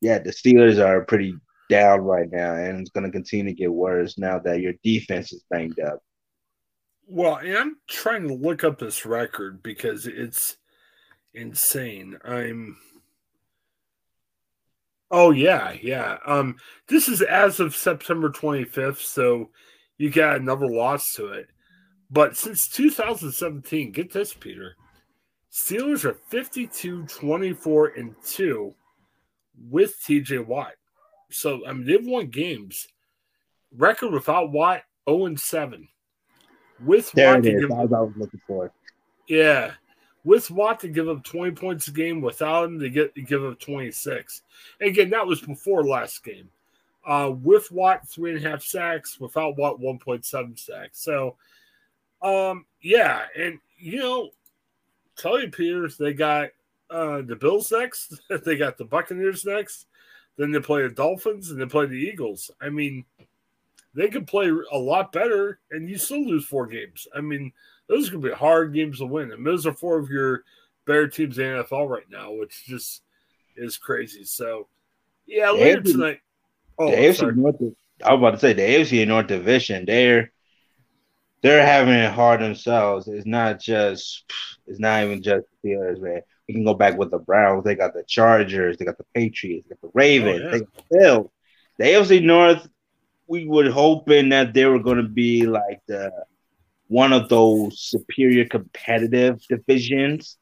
yeah, 0.01 0.19
the 0.19 0.31
Steelers 0.31 0.83
are 0.83 1.05
pretty 1.05 1.35
down 1.69 2.01
right 2.01 2.29
now, 2.29 2.55
and 2.55 2.79
it's 2.79 2.89
going 2.89 3.05
to 3.05 3.11
continue 3.11 3.45
to 3.45 3.53
get 3.53 3.71
worse 3.71 4.17
now 4.17 4.39
that 4.39 4.59
your 4.59 4.73
defense 4.83 5.31
is 5.31 5.43
banged 5.49 5.79
up. 5.79 5.99
Well, 7.07 7.39
I'm 7.41 7.77
trying 7.87 8.27
to 8.27 8.33
look 8.33 8.63
up 8.63 8.79
this 8.79 9.05
record 9.05 9.63
because 9.63 10.07
it's 10.07 10.57
insane. 11.33 12.17
I'm. 12.25 12.77
Oh 15.09 15.31
yeah, 15.31 15.75
yeah. 15.81 16.17
Um, 16.25 16.55
this 16.87 17.09
is 17.09 17.21
as 17.21 17.59
of 17.59 17.75
September 17.75 18.29
25th, 18.29 18.99
so 18.99 19.49
you 20.01 20.09
got 20.09 20.37
another 20.37 20.67
loss 20.67 21.13
to 21.13 21.27
it. 21.27 21.47
But 22.09 22.35
since 22.35 22.67
2017, 22.67 23.91
get 23.91 24.11
this, 24.11 24.33
Peter. 24.33 24.75
Steelers 25.51 26.05
are 26.05 26.15
52, 26.29 27.05
24, 27.05 27.87
and 27.89 28.15
2 28.25 28.73
with 29.69 30.01
TJ 30.01 30.45
Watt. 30.45 30.73
So 31.29 31.65
I 31.67 31.73
mean 31.73 31.85
they've 31.85 32.05
won 32.05 32.27
games. 32.27 32.87
Record 33.77 34.11
without 34.11 34.51
Watt 34.51 34.83
0 35.07 35.27
and 35.27 35.39
7 35.39 35.87
with 36.83 37.11
there 37.11 37.35
Watt 37.35 37.45
it 37.45 37.55
is. 37.55 37.61
Give, 37.61 37.71
I 37.71 37.83
was 37.83 38.13
looking 38.17 38.41
for. 38.47 38.71
Yeah, 39.27 39.73
with 40.23 40.49
Watt 40.49 40.79
to 40.79 40.87
give 40.87 41.09
up 41.09 41.23
20 41.23 41.51
points 41.51 41.87
a 41.87 41.91
game, 41.91 42.21
without 42.21 42.65
him 42.65 42.79
to 42.79 42.89
get 42.89 43.13
to 43.15 43.21
give 43.21 43.45
up 43.45 43.59
26. 43.59 44.41
again, 44.81 45.11
that 45.11 45.27
was 45.27 45.41
before 45.41 45.83
last 45.83 46.23
game. 46.23 46.49
Uh, 47.05 47.31
with 47.41 47.71
Watt, 47.71 48.07
three 48.07 48.35
and 48.35 48.45
a 48.45 48.49
half 48.49 48.63
sacks. 48.63 49.19
Without 49.19 49.57
Watt, 49.57 49.79
1.7 49.79 50.59
sacks. 50.59 51.01
So, 51.01 51.35
um, 52.21 52.65
yeah, 52.81 53.23
and 53.35 53.59
you 53.77 53.99
know, 53.99 54.29
tell 55.17 55.41
you, 55.41 55.49
Peters, 55.49 55.97
they 55.97 56.13
got 56.13 56.49
uh, 56.89 57.21
the 57.21 57.35
Bills 57.35 57.71
next. 57.71 58.21
they 58.45 58.55
got 58.57 58.77
the 58.77 58.85
Buccaneers 58.85 59.45
next. 59.45 59.87
Then 60.37 60.51
they 60.51 60.59
play 60.59 60.83
the 60.83 60.89
Dolphins 60.89 61.51
and 61.51 61.59
they 61.59 61.65
play 61.65 61.85
the 61.85 61.95
Eagles. 61.95 62.51
I 62.61 62.69
mean, 62.69 63.05
they 63.93 64.07
could 64.07 64.27
play 64.27 64.51
a 64.71 64.77
lot 64.77 65.11
better 65.11 65.59
and 65.71 65.89
you 65.89 65.97
still 65.97 66.25
lose 66.25 66.45
four 66.45 66.65
games. 66.67 67.07
I 67.15 67.21
mean, 67.21 67.51
those 67.87 68.07
are 68.07 68.11
going 68.11 68.23
to 68.23 68.29
be 68.29 68.35
hard 68.35 68.73
games 68.73 68.99
to 68.99 69.05
win. 69.05 69.31
And 69.31 69.45
those 69.45 69.65
are 69.65 69.73
four 69.73 69.99
of 69.99 70.09
your 70.09 70.43
better 70.85 71.07
teams 71.07 71.37
in 71.37 71.57
the 71.57 71.63
NFL 71.63 71.89
right 71.89 72.09
now, 72.09 72.31
which 72.31 72.65
just 72.65 73.03
is 73.55 73.77
crazy. 73.77 74.23
So, 74.23 74.67
yeah, 75.25 75.51
later 75.51 75.81
AFC, 75.81 75.91
tonight. 75.91 76.19
Oh, 76.81 76.91
the 76.91 76.97
AFC 76.97 77.35
North, 77.35 77.55
I 78.03 78.13
was 78.13 78.19
about 78.19 78.31
to 78.31 78.39
say 78.39 78.53
the 78.53 78.61
AFC 78.61 79.07
North 79.07 79.27
Division. 79.27 79.85
They're 79.85 80.31
they're 81.41 81.65
having 81.65 81.93
it 81.93 82.11
hard 82.11 82.41
themselves. 82.41 83.07
It's 83.07 83.25
not 83.25 83.59
just 83.59 84.23
it's 84.67 84.79
not 84.79 85.03
even 85.03 85.21
just 85.21 85.45
the 85.63 85.69
Steelers, 85.69 86.01
man. 86.01 86.21
We 86.47 86.53
can 86.53 86.63
go 86.63 86.73
back 86.73 86.97
with 86.97 87.11
the 87.11 87.19
Browns. 87.19 87.63
They 87.63 87.75
got 87.75 87.93
the 87.93 88.03
Chargers. 88.07 88.77
They 88.77 88.85
got 88.85 88.97
the 88.97 89.05
Patriots. 89.13 89.67
They 89.67 89.75
got 89.75 89.81
the 89.81 89.91
Ravens. 89.93 90.41
Oh, 90.41 90.45
yeah. 90.45 90.51
They 90.51 90.59
got 90.59 90.75
the 90.75 90.97
Bills. 90.97 91.31
The 91.77 91.83
AFC 91.85 92.23
North 92.23 92.67
we 93.31 93.47
were 93.47 93.71
hoping 93.71 94.27
that 94.27 94.53
they 94.53 94.65
were 94.65 94.83
going 94.83 94.97
to 94.97 95.07
be 95.07 95.47
like 95.47 95.79
the 95.87 96.11
one 96.87 97.13
of 97.13 97.29
those 97.29 97.79
superior 97.79 98.43
competitive 98.43 99.41
divisions, 99.47 100.37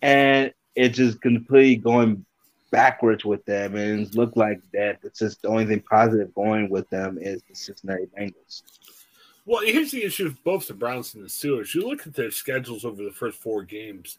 and 0.00 0.52
it's 0.76 0.96
just 0.96 1.20
completely 1.20 1.74
going 1.74 2.24
backwards 2.72 3.24
with 3.24 3.44
them, 3.44 3.76
and 3.76 4.08
it 4.08 4.16
looked 4.16 4.36
like 4.36 4.60
that. 4.72 4.98
It's 5.04 5.20
just 5.20 5.42
the 5.42 5.48
only 5.48 5.66
thing 5.66 5.84
positive 5.88 6.34
going 6.34 6.68
with 6.68 6.90
them 6.90 7.18
is 7.20 7.40
the 7.48 7.54
Cincinnati 7.54 8.06
Bengals. 8.18 8.62
Well, 9.46 9.62
here's 9.64 9.92
the 9.92 10.02
issue 10.04 10.24
with 10.24 10.42
both 10.42 10.66
the 10.66 10.74
Browns 10.74 11.14
and 11.14 11.22
the 11.22 11.28
Steelers. 11.28 11.74
You 11.74 11.86
look 11.86 12.06
at 12.06 12.14
their 12.14 12.30
schedules 12.30 12.84
over 12.84 13.04
the 13.04 13.12
first 13.12 13.38
four 13.38 13.62
games. 13.62 14.18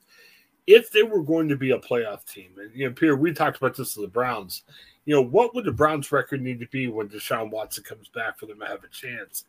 if 0.65 0.89
they 0.91 1.03
were 1.03 1.23
going 1.23 1.49
to 1.49 1.57
be 1.57 1.71
a 1.71 1.79
playoff 1.79 2.25
team, 2.25 2.51
and 2.57 2.73
you 2.73 2.87
know, 2.87 2.93
Peter, 2.93 3.17
we 3.17 3.33
talked 3.33 3.57
about 3.57 3.75
this 3.75 3.97
with 3.97 4.05
the 4.05 4.11
Browns. 4.11 4.63
You 5.05 5.15
know, 5.15 5.21
what 5.21 5.53
would 5.53 5.65
the 5.65 5.71
Browns' 5.71 6.11
record 6.11 6.41
need 6.41 6.61
to 6.61 6.67
be 6.67 6.87
when 6.87 7.09
Deshaun 7.09 7.51
Watson 7.51 7.83
comes 7.83 8.07
back 8.07 8.39
for 8.39 8.45
them 8.45 8.59
to 8.59 8.65
have 8.67 8.83
a 8.85 8.87
chance? 8.87 9.43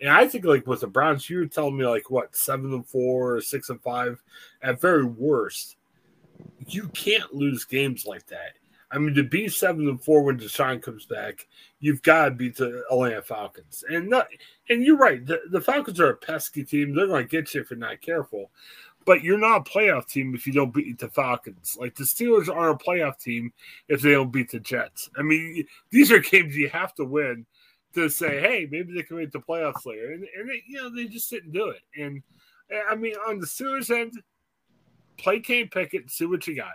And 0.00 0.10
I 0.10 0.26
think 0.28 0.44
like 0.44 0.66
with 0.66 0.80
the 0.80 0.86
Browns, 0.86 1.28
you 1.28 1.38
were 1.38 1.46
telling 1.46 1.76
me 1.76 1.86
like 1.86 2.10
what 2.10 2.36
seven 2.36 2.72
and 2.72 2.86
four 2.86 3.36
or 3.36 3.40
six 3.40 3.70
and 3.70 3.80
five 3.82 4.22
at 4.62 4.80
very 4.80 5.04
worst. 5.04 5.76
You 6.66 6.88
can't 6.88 7.34
lose 7.34 7.64
games 7.64 8.06
like 8.06 8.26
that. 8.26 8.56
I 8.90 8.98
mean, 8.98 9.14
to 9.14 9.22
be 9.22 9.48
seven 9.48 9.88
and 9.88 10.02
four 10.02 10.22
when 10.22 10.38
Deshaun 10.38 10.82
comes 10.82 11.06
back, 11.06 11.48
you've 11.80 12.02
got 12.02 12.26
to 12.26 12.30
beat 12.30 12.56
the 12.56 12.84
Atlanta 12.90 13.22
Falcons. 13.22 13.82
And 13.88 14.10
not, 14.10 14.28
and 14.68 14.84
you're 14.84 14.98
right. 14.98 15.24
The, 15.24 15.40
the 15.50 15.62
Falcons 15.62 15.98
are 15.98 16.10
a 16.10 16.16
pesky 16.16 16.62
team. 16.62 16.94
They're 16.94 17.06
going 17.06 17.24
to 17.24 17.28
get 17.28 17.54
you 17.54 17.62
if 17.62 17.70
you're 17.70 17.78
not 17.78 18.02
careful. 18.02 18.50
But 19.04 19.24
you're 19.24 19.38
not 19.38 19.66
a 19.66 19.70
playoff 19.70 20.08
team 20.08 20.34
if 20.34 20.46
you 20.46 20.52
don't 20.52 20.72
beat 20.72 20.98
the 20.98 21.08
Falcons. 21.08 21.76
Like 21.80 21.96
the 21.96 22.04
Steelers 22.04 22.54
are 22.54 22.70
a 22.70 22.78
playoff 22.78 23.18
team 23.18 23.52
if 23.88 24.00
they 24.02 24.12
don't 24.12 24.30
beat 24.30 24.50
the 24.50 24.60
Jets. 24.60 25.10
I 25.16 25.22
mean, 25.22 25.64
these 25.90 26.12
are 26.12 26.20
games 26.20 26.56
you 26.56 26.68
have 26.68 26.94
to 26.96 27.04
win 27.04 27.46
to 27.94 28.08
say, 28.08 28.40
hey, 28.40 28.68
maybe 28.70 28.94
they 28.94 29.02
can 29.02 29.16
make 29.16 29.32
the 29.32 29.40
playoffs 29.40 29.86
later. 29.86 30.12
And, 30.12 30.24
and 30.36 30.48
they, 30.48 30.62
you 30.66 30.76
know, 30.76 30.94
they 30.94 31.06
just 31.06 31.30
didn't 31.30 31.52
do 31.52 31.70
it. 31.70 31.82
And 32.00 32.22
I 32.88 32.94
mean, 32.94 33.14
on 33.26 33.40
the 33.40 33.46
Steelers 33.46 33.90
end, 33.90 34.12
play 35.22 35.40
Kenny 35.40 35.66
Pickett, 35.66 36.10
see 36.10 36.26
what 36.26 36.46
you 36.46 36.56
got. 36.56 36.74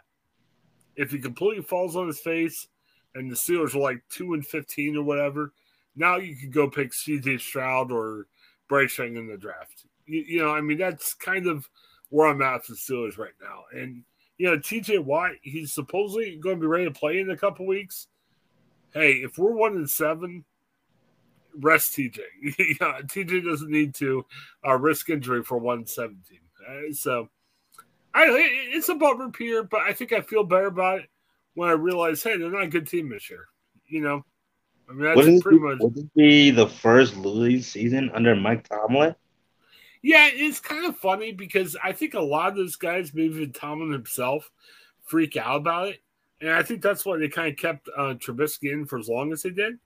If 0.95 1.11
he 1.11 1.19
completely 1.19 1.63
falls 1.63 1.95
on 1.95 2.07
his 2.07 2.19
face 2.19 2.67
and 3.13 3.29
the 3.29 3.35
Steelers 3.35 3.75
are 3.75 3.79
like 3.79 4.01
2 4.09 4.33
and 4.33 4.45
15 4.45 4.97
or 4.97 5.03
whatever, 5.03 5.53
now 5.95 6.15
you 6.17 6.35
could 6.35 6.53
go 6.53 6.69
pick 6.69 6.91
CJ 6.91 7.39
Stroud 7.41 7.91
or 7.91 8.27
Bryce 8.67 8.97
Young 8.97 9.17
in 9.17 9.27
the 9.27 9.37
draft. 9.37 9.85
You, 10.05 10.23
you, 10.27 10.39
know, 10.39 10.51
I 10.55 10.61
mean, 10.61 10.77
that's 10.77 11.13
kind 11.13 11.47
of 11.47 11.67
where 12.09 12.27
I'm 12.27 12.41
at 12.41 12.65
for 12.65 12.71
the 12.71 12.77
Steelers 12.77 13.17
right 13.17 13.33
now. 13.41 13.63
And, 13.77 14.03
you 14.37 14.47
know, 14.47 14.57
TJ 14.57 15.03
Watt, 15.03 15.31
he's 15.41 15.73
supposedly 15.73 16.37
going 16.37 16.55
to 16.55 16.61
be 16.61 16.67
ready 16.67 16.85
to 16.85 16.91
play 16.91 17.19
in 17.19 17.29
a 17.29 17.37
couple 17.37 17.65
weeks. 17.65 18.07
Hey, 18.93 19.13
if 19.15 19.37
we're 19.37 19.51
one 19.51 19.75
and 19.75 19.89
seven, 19.89 20.45
rest 21.59 21.95
TJ. 21.95 22.19
yeah, 22.81 23.01
TJ 23.03 23.43
doesn't 23.43 23.69
need 23.69 23.93
to 23.95 24.25
uh, 24.65 24.77
risk 24.77 25.09
injury 25.09 25.43
for 25.43 25.57
117. 25.57 26.39
Uh, 26.67 26.93
so 26.93 27.29
I, 28.17 28.25
it's 28.73 28.89
a 28.89 28.95
bummer, 28.95 29.29
Peter, 29.29 29.63
but 29.63 29.81
I 29.81 29.93
think 29.93 30.13
I 30.13 30.21
feel 30.21 30.43
better 30.43 30.67
about 30.67 31.01
it 31.01 31.09
when 31.53 31.69
I 31.69 31.73
realize, 31.73 32.23
hey, 32.23 32.37
they're 32.37 32.51
not 32.51 32.63
a 32.63 32.67
good 32.67 32.87
team 32.87 33.09
this 33.09 33.29
year. 33.29 33.47
You 33.87 34.01
know, 34.01 34.25
I 34.89 34.93
mean, 34.93 35.03
that's 35.03 35.15
wouldn't 35.15 35.43
pretty 35.43 35.59
much. 35.59 35.77
Would 35.79 35.97
it 35.97 36.13
be 36.15 36.51
the 36.51 36.67
first 36.67 37.15
losing 37.15 37.61
season 37.61 38.11
under 38.13 38.35
Mike 38.35 38.67
Tomlin? 38.67 39.15
Yeah, 40.01 40.29
it's 40.31 40.59
kind 40.59 40.85
of 40.85 40.97
funny 40.97 41.31
because 41.31 41.75
I 41.83 41.91
think 41.91 42.13
a 42.13 42.19
lot 42.21 42.49
of 42.49 42.55
those 42.55 42.75
guys, 42.75 43.13
maybe 43.13 43.35
even 43.35 43.51
Tomlin 43.51 43.91
himself, 43.91 44.49
freak 45.03 45.35
out 45.35 45.57
about 45.57 45.89
it. 45.89 46.03
And 46.39 46.51
I 46.51 46.61
think 46.63 46.81
that's 46.81 47.05
why 47.05 47.17
they 47.17 47.29
kind 47.29 47.51
of 47.51 47.57
kept 47.57 47.89
uh, 47.97 48.13
Trubisky 48.13 48.71
in 48.71 48.85
for 48.85 48.99
as 48.99 49.09
long 49.09 49.31
as 49.33 49.41
they 49.41 49.49
did. 49.49 49.79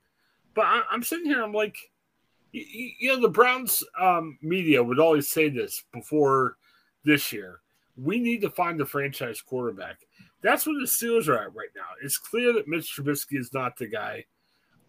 But 0.54 0.66
I, 0.66 0.82
am 0.92 1.02
sitting 1.02 1.26
here, 1.26 1.42
I'm 1.42 1.54
like, 1.54 1.78
you, 2.52 2.92
you 3.00 3.10
know, 3.10 3.22
the 3.22 3.30
Browns 3.30 3.84
um, 4.00 4.38
media 4.42 4.84
would 4.84 5.00
always 5.00 5.30
say 5.30 5.50
this 5.50 5.84
before 5.94 6.58
this 7.06 7.32
year. 7.32 7.61
We 8.02 8.20
need 8.20 8.42
to 8.42 8.50
find 8.50 8.80
the 8.80 8.86
franchise 8.86 9.42
quarterback. 9.42 10.00
That's 10.42 10.66
where 10.66 10.80
the 10.80 10.88
Steelers 10.88 11.28
are 11.28 11.38
at 11.38 11.56
right 11.56 11.70
now. 11.76 11.84
It's 12.04 12.18
clear 12.18 12.54
that 12.54 12.68
Mitch 12.68 12.96
Trubisky 12.96 13.40
is 13.40 13.54
not 13.54 13.78
the 13.78 13.88
guy. 13.88 14.26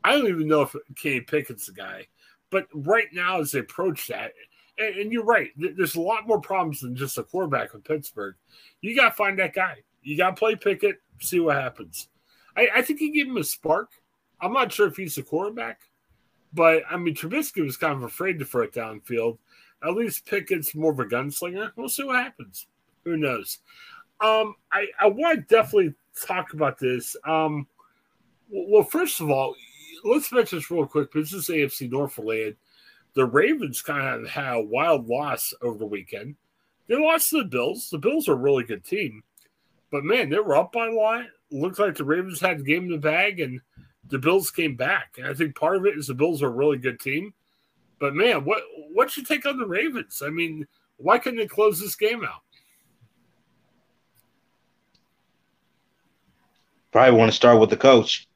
I 0.03 0.13
don't 0.13 0.29
even 0.29 0.49
know 0.49 0.63
if 0.63 0.75
Kenny 1.01 1.21
Pickett's 1.21 1.67
the 1.67 1.73
guy. 1.73 2.07
But 2.51 2.67
right 2.75 3.09
now, 3.13 3.41
as 3.41 3.53
they 3.53 3.61
approach 3.61 4.09
that, 4.09 4.33
and, 4.79 4.95
and 4.97 5.13
you're 5.13 5.25
right, 5.25 5.51
there's 5.57 5.95
a 5.95 6.01
lot 6.01 6.27
more 6.27 6.41
problems 6.41 6.81
than 6.81 6.97
just 6.97 7.19
a 7.19 7.23
quarterback 7.23 7.73
with 7.73 7.85
Pittsburgh. 7.85 8.35
You 8.81 8.97
got 8.97 9.11
to 9.11 9.15
find 9.15 9.39
that 9.39 9.55
guy. 9.55 9.77
You 10.03 10.17
got 10.17 10.31
to 10.31 10.37
play 10.37 10.57
Pickett, 10.57 10.97
see 11.21 11.41
what 11.41 11.57
happens. 11.57 12.09
I, 12.57 12.69
I 12.77 12.83
think 12.83 13.01
you 13.01 13.13
give 13.13 13.29
him 13.29 13.37
a 13.37 13.45
spark. 13.45 13.91
I'm 14.41 14.53
not 14.53 14.73
sure 14.73 14.89
if 14.89 14.97
he's 14.97 15.19
a 15.19 15.23
quarterback, 15.23 15.81
but 16.53 16.83
I 16.91 16.97
mean, 16.97 17.15
Trubisky 17.15 17.65
was 17.65 17.77
kind 17.77 17.95
of 17.95 18.03
afraid 18.03 18.39
to 18.41 18.45
throw 18.45 18.65
it 18.65 18.73
downfield. 18.73 19.39
At 19.85 19.95
least 19.95 20.27
Pickett's 20.27 20.75
more 20.75 20.93
of 20.93 21.01
a 21.01 21.05
gunslinger. 21.05 21.73
We'll 21.77 21.89
see 21.89 22.05
what 22.05 22.17
happens. 22.17 22.67
Who 23.05 23.17
knows? 23.17 23.59
Um, 24.21 24.55
I, 24.71 24.87
I 25.01 25.07
want 25.07 25.37
to 25.37 25.55
definitely 25.55 25.95
talk 26.27 26.53
about 26.53 26.79
this. 26.79 27.17
Um, 27.27 27.67
well, 28.51 28.85
first 28.85 29.21
of 29.21 29.31
all, 29.31 29.55
let's 30.05 30.31
mention 30.33 30.59
this 30.59 30.71
real 30.71 30.87
quick. 30.87 31.13
This 31.13 31.33
is 31.33 31.49
AFC 31.49 31.91
North 31.91 32.19
related. 32.19 32.57
The 33.15 33.27
Ravens 33.27 33.83
kind 33.83 34.23
of 34.23 34.29
had 34.29 34.55
a 34.55 34.63
wild 34.63 35.09
loss 35.09 35.53
over 35.61 35.79
the 35.79 35.87
weekend. 35.87 36.37
They 36.87 36.97
lost 36.97 37.31
to 37.31 37.39
the 37.39 37.49
Bills. 37.49 37.91
The 37.91 37.99
Bills 37.99 38.29
are 38.29 38.33
a 38.33 38.37
really 38.37 38.65
good 38.65 38.85
team, 38.85 39.23
but 39.91 40.05
man, 40.05 40.31
they 40.31 40.39
were 40.39 40.57
up 40.57 40.73
by 40.73 40.89
a 40.89 40.93
lot. 40.93 41.25
Looks 41.51 41.79
like 41.79 41.97
the 41.97 42.05
Ravens 42.05 42.41
had 42.41 42.59
the 42.59 42.65
game 42.65 42.85
in 42.85 42.91
the 42.91 42.99
bag, 42.99 43.41
and 43.41 43.61
the 44.09 44.19
Bills 44.19 44.51
came 44.51 44.77
back. 44.77 45.15
And 45.19 45.27
I 45.27 45.35
think 45.35 45.55
part 45.55 45.77
of 45.77 45.87
it 45.87 45.97
is 45.97 46.07
the 46.07 46.15
Bills 46.15 46.43
are 46.43 46.49
a 46.49 46.51
really 46.51 46.79
good 46.79 47.01
team. 47.01 47.35
But 47.99 48.15
man, 48.15 48.45
what 48.45 48.63
what's 48.93 49.17
your 49.17 49.27
take 49.27 49.47
on 49.47 49.59
the 49.59 49.67
Ravens? 49.67 50.23
I 50.25 50.31
mean, 50.31 50.67
why 50.97 51.19
couldn't 51.19 51.39
they 51.39 51.47
close 51.47 51.81
this 51.81 51.97
game 51.97 52.25
out? 52.25 52.43
Probably 56.93 57.19
want 57.19 57.33
to 57.33 57.37
start 57.37 57.59
with 57.59 57.71
the 57.71 57.77
coach. 57.77 58.29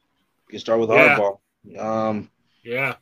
You 0.47 0.51
can 0.51 0.59
start 0.59 0.79
with 0.79 0.89
yeah. 0.89 1.17
Harbaugh. 1.17 1.79
Um, 1.79 2.29
yeah. 2.63 2.95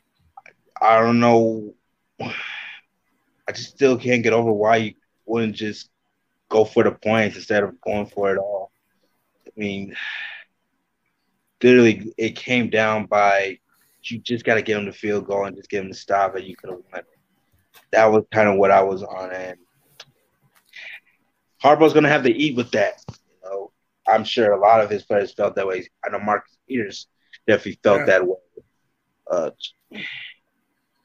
I 0.80 1.00
don't 1.00 1.18
know. 1.18 1.74
I 2.20 3.52
just 3.52 3.70
still 3.70 3.96
can't 3.96 4.22
get 4.22 4.32
over 4.32 4.52
why 4.52 4.76
you 4.76 4.94
wouldn't 5.24 5.54
just 5.54 5.88
go 6.48 6.64
for 6.64 6.84
the 6.84 6.90
points 6.90 7.36
instead 7.36 7.62
of 7.62 7.80
going 7.80 8.06
for 8.06 8.34
it 8.34 8.38
all. 8.38 8.70
I 9.46 9.50
mean, 9.56 9.96
literally 11.62 12.12
it 12.18 12.36
came 12.36 12.68
down 12.68 13.06
by 13.06 13.58
you 14.02 14.18
just 14.18 14.44
got 14.44 14.54
to 14.54 14.62
get 14.62 14.78
him 14.78 14.86
the 14.86 14.92
field 14.92 15.26
goal 15.26 15.46
and 15.46 15.56
just 15.56 15.70
get 15.70 15.82
him 15.82 15.88
to 15.88 15.96
stop 15.96 16.36
it. 16.36 16.44
You 16.44 16.56
could 16.56 16.70
have 16.70 16.80
won. 16.92 17.02
That 17.92 18.06
was 18.06 18.24
kind 18.32 18.48
of 18.48 18.56
what 18.56 18.70
I 18.70 18.82
was 18.82 19.02
on, 19.02 19.32
and 19.32 19.58
Harbaugh's 21.62 21.92
going 21.92 22.04
to 22.04 22.10
have 22.10 22.24
to 22.24 22.32
eat 22.32 22.56
with 22.56 22.70
that. 22.72 23.02
I'm 24.08 24.24
sure 24.24 24.52
a 24.52 24.60
lot 24.60 24.80
of 24.80 24.90
his 24.90 25.04
players 25.04 25.32
felt 25.32 25.56
that 25.56 25.66
way. 25.66 25.88
I 26.04 26.10
know 26.10 26.20
Marcus 26.20 26.56
Peters 26.68 27.06
definitely 27.46 27.80
felt 27.82 28.00
yeah. 28.00 28.06
that 28.06 28.26
way. 28.26 28.36
Uh, 29.30 29.50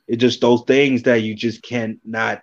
it's 0.08 0.22
just 0.22 0.42
those 0.42 0.64
things 0.68 1.04
that 1.04 1.22
you 1.22 1.36
just 1.36 1.64
can't 1.64 2.00
not. 2.06 2.42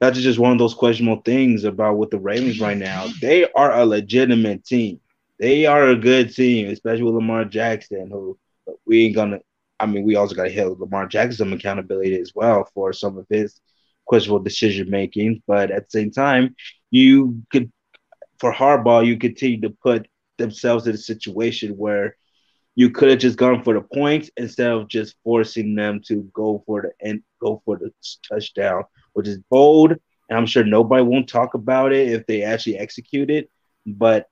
That's 0.00 0.18
just 0.20 0.38
one 0.38 0.52
of 0.52 0.58
those 0.58 0.74
questionable 0.74 1.22
things 1.22 1.64
about 1.64 1.98
with 1.98 2.10
the 2.10 2.18
Ravens 2.18 2.60
right 2.60 2.76
now. 2.76 3.08
They 3.20 3.50
are 3.52 3.72
a 3.72 3.84
legitimate 3.84 4.64
team 4.64 5.00
they 5.38 5.66
are 5.66 5.88
a 5.88 5.96
good 5.96 6.34
team, 6.34 6.68
especially 6.68 7.02
with 7.02 7.14
Lamar 7.14 7.44
Jackson, 7.44 8.08
who 8.10 8.38
we 8.86 9.06
ain't 9.06 9.14
gonna. 9.14 9.40
I 9.80 9.86
mean, 9.86 10.04
we 10.04 10.16
also 10.16 10.34
got 10.34 10.44
to 10.44 10.50
hit 10.50 10.66
Lamar 10.78 11.06
Jackson 11.06 11.36
some 11.36 11.52
accountability 11.52 12.18
as 12.18 12.32
well 12.34 12.68
for 12.72 12.92
some 12.92 13.18
of 13.18 13.26
his 13.28 13.60
questionable 14.06 14.42
decision 14.42 14.88
making. 14.88 15.42
But 15.46 15.70
at 15.70 15.84
the 15.84 15.90
same 15.90 16.10
time, 16.12 16.54
you 16.90 17.42
could, 17.50 17.72
for 18.38 18.52
Harbaugh, 18.52 19.06
you 19.06 19.18
continue 19.18 19.60
to 19.62 19.70
put 19.70 20.08
themselves 20.38 20.86
in 20.86 20.94
a 20.94 20.98
situation 20.98 21.76
where 21.76 22.16
you 22.74 22.90
could 22.90 23.08
have 23.10 23.20
just 23.20 23.38
gone 23.38 23.62
for 23.62 23.74
the 23.74 23.80
points 23.80 24.30
instead 24.36 24.70
of 24.70 24.88
just 24.88 25.14
forcing 25.22 25.74
them 25.74 26.00
to 26.06 26.28
go 26.34 26.62
for 26.66 26.82
the 26.82 27.08
and 27.08 27.22
go 27.40 27.62
for 27.64 27.78
the 27.78 27.92
touchdown, 28.28 28.82
which 29.12 29.28
is 29.28 29.38
bold. 29.50 29.92
And 30.28 30.38
I'm 30.38 30.46
sure 30.46 30.64
nobody 30.64 31.02
won't 31.02 31.28
talk 31.28 31.54
about 31.54 31.92
it 31.92 32.08
if 32.08 32.26
they 32.26 32.42
actually 32.42 32.78
execute 32.78 33.30
it. 33.30 33.50
But 33.86 34.28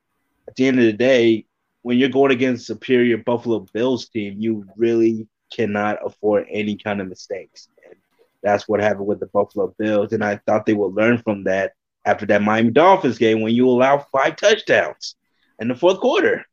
at 0.49 0.57
the 0.57 0.67
end 0.67 0.79
of 0.79 0.87
the 0.87 0.93
day, 0.93 1.47
when 1.83 1.99
you're 1.99 2.09
going 2.09 2.33
against 2.33 2.67
superior 2.67 3.19
Buffalo 3.19 3.67
Bills 3.73 4.09
team, 4.09 4.37
you 4.39 4.65
really 4.77 5.29
cannot 5.53 5.99
afford 6.05 6.47
any 6.51 6.77
kind 6.77 7.01
of 7.01 7.09
mistakes. 7.09 7.69
And 7.85 7.95
that's 8.43 8.67
what 8.67 8.81
happened 8.81 9.07
with 9.07 9.21
the 9.21 9.27
Buffalo 9.27 9.75
Bills. 9.79 10.13
And 10.13 10.25
I 10.25 10.37
thought 10.37 10.67
they 10.67 10.75
would 10.75 10.95
learn 10.95 11.19
from 11.19 11.45
that 11.45 11.75
after 12.05 12.27
that 12.27 12.43
Miami 12.43 12.71
Dolphins 12.71 13.19
game 13.19 13.41
when 13.41 13.55
you 13.55 13.69
allow 13.69 13.99
five 13.99 14.37
touchdowns 14.37 15.17
in 15.59 15.69
the 15.69 15.75
fourth 15.75 16.01
quarter. 16.01 16.45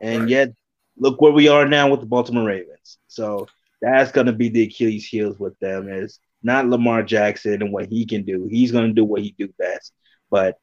And 0.00 0.22
right. 0.22 0.28
yet, 0.28 0.52
look 0.96 1.20
where 1.20 1.32
we 1.32 1.48
are 1.48 1.66
now 1.66 1.90
with 1.90 2.00
the 2.00 2.06
Baltimore 2.06 2.44
Ravens. 2.44 2.98
So 3.08 3.46
that's 3.80 4.12
going 4.12 4.26
to 4.26 4.32
be 4.32 4.48
the 4.48 4.64
Achilles 4.64 5.06
heels 5.06 5.38
with 5.38 5.58
them 5.58 5.88
is 5.88 6.20
not 6.42 6.68
Lamar 6.68 7.02
Jackson 7.02 7.62
and 7.62 7.72
what 7.72 7.86
he 7.86 8.06
can 8.06 8.24
do. 8.24 8.48
He's 8.50 8.72
going 8.72 8.88
to 8.88 8.92
do 8.94 9.04
what 9.04 9.22
he 9.22 9.34
do 9.38 9.48
best. 9.58 9.92
But 10.30 10.58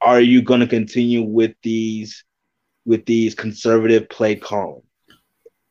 are 0.00 0.20
you 0.20 0.42
going 0.42 0.60
to 0.60 0.66
continue 0.66 1.22
with 1.22 1.54
these 1.62 2.24
with 2.86 3.06
these 3.06 3.34
conservative 3.34 4.08
play 4.08 4.36
calling? 4.36 4.82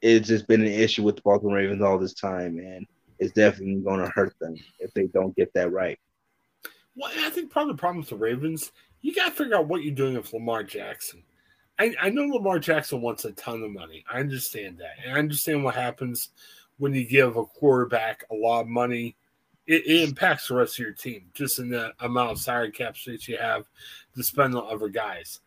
It's 0.02 0.28
just 0.28 0.48
been 0.48 0.62
an 0.62 0.68
issue 0.68 1.04
with 1.04 1.16
the 1.16 1.22
Baltimore 1.22 1.56
Ravens 1.56 1.82
all 1.82 1.98
this 1.98 2.16
time, 2.16 2.58
and 2.58 2.86
it's 3.20 3.34
definitely 3.34 3.82
going 3.82 4.02
to 4.02 4.10
hurt 4.10 4.34
them 4.42 4.56
if 4.80 4.94
they 4.94 5.08
don't 5.08 5.36
get 5.36 5.54
that 5.54 5.72
right. 5.72 5.98
Well, 6.96 7.12
I 7.18 7.30
think 7.30 7.52
part 7.52 7.70
of 7.70 7.76
the 7.76 7.80
problem 7.80 8.00
with 8.00 8.10
the 8.10 8.16
Ravens, 8.16 8.72
you 9.02 9.14
got 9.14 9.30
to 9.30 9.32
figure 9.32 9.56
out 9.56 9.68
what 9.68 9.84
you're 9.84 9.96
doing 9.96 10.16
with 10.16 10.32
Lamar 10.34 10.64
Jackson. 10.64 11.24
I, 11.80 11.96
I 12.00 12.10
know 12.10 12.24
Lamar 12.24 12.60
Jackson 12.60 13.02
wants 13.02 13.26
a 13.26 13.32
ton 13.32 13.64
of 13.64 13.72
money. 13.72 14.06
I 14.12 14.20
understand 14.20 14.78
that. 14.78 15.04
And 15.04 15.16
I 15.16 15.20
understand 15.20 15.64
what 15.64 15.76
happens 15.76 16.30
when 16.78 16.94
you 16.94 17.06
give 17.06 17.36
a 17.36 17.46
quarterback 17.46 18.26
a 18.32 18.36
lot 18.36 18.62
of 18.62 18.68
money 18.68 19.16
it, 19.66 19.86
it, 19.86 20.10
impacts 20.10 20.48
the 20.48 20.56
rest 20.56 20.76
of 20.76 20.80
your 20.80 20.94
team 20.94 21.26
just 21.34 21.60
in 21.60 21.70
the 21.70 21.94
amount 22.02 22.32
of 22.32 22.40
salary 22.40 22.72
cap 22.72 22.98
space 22.98 23.28
you 23.28 23.38
have 23.38 23.66
to 24.16 24.24
spend 24.24 24.56
on 24.56 24.66
other 24.70 24.90
guys. 24.90 25.40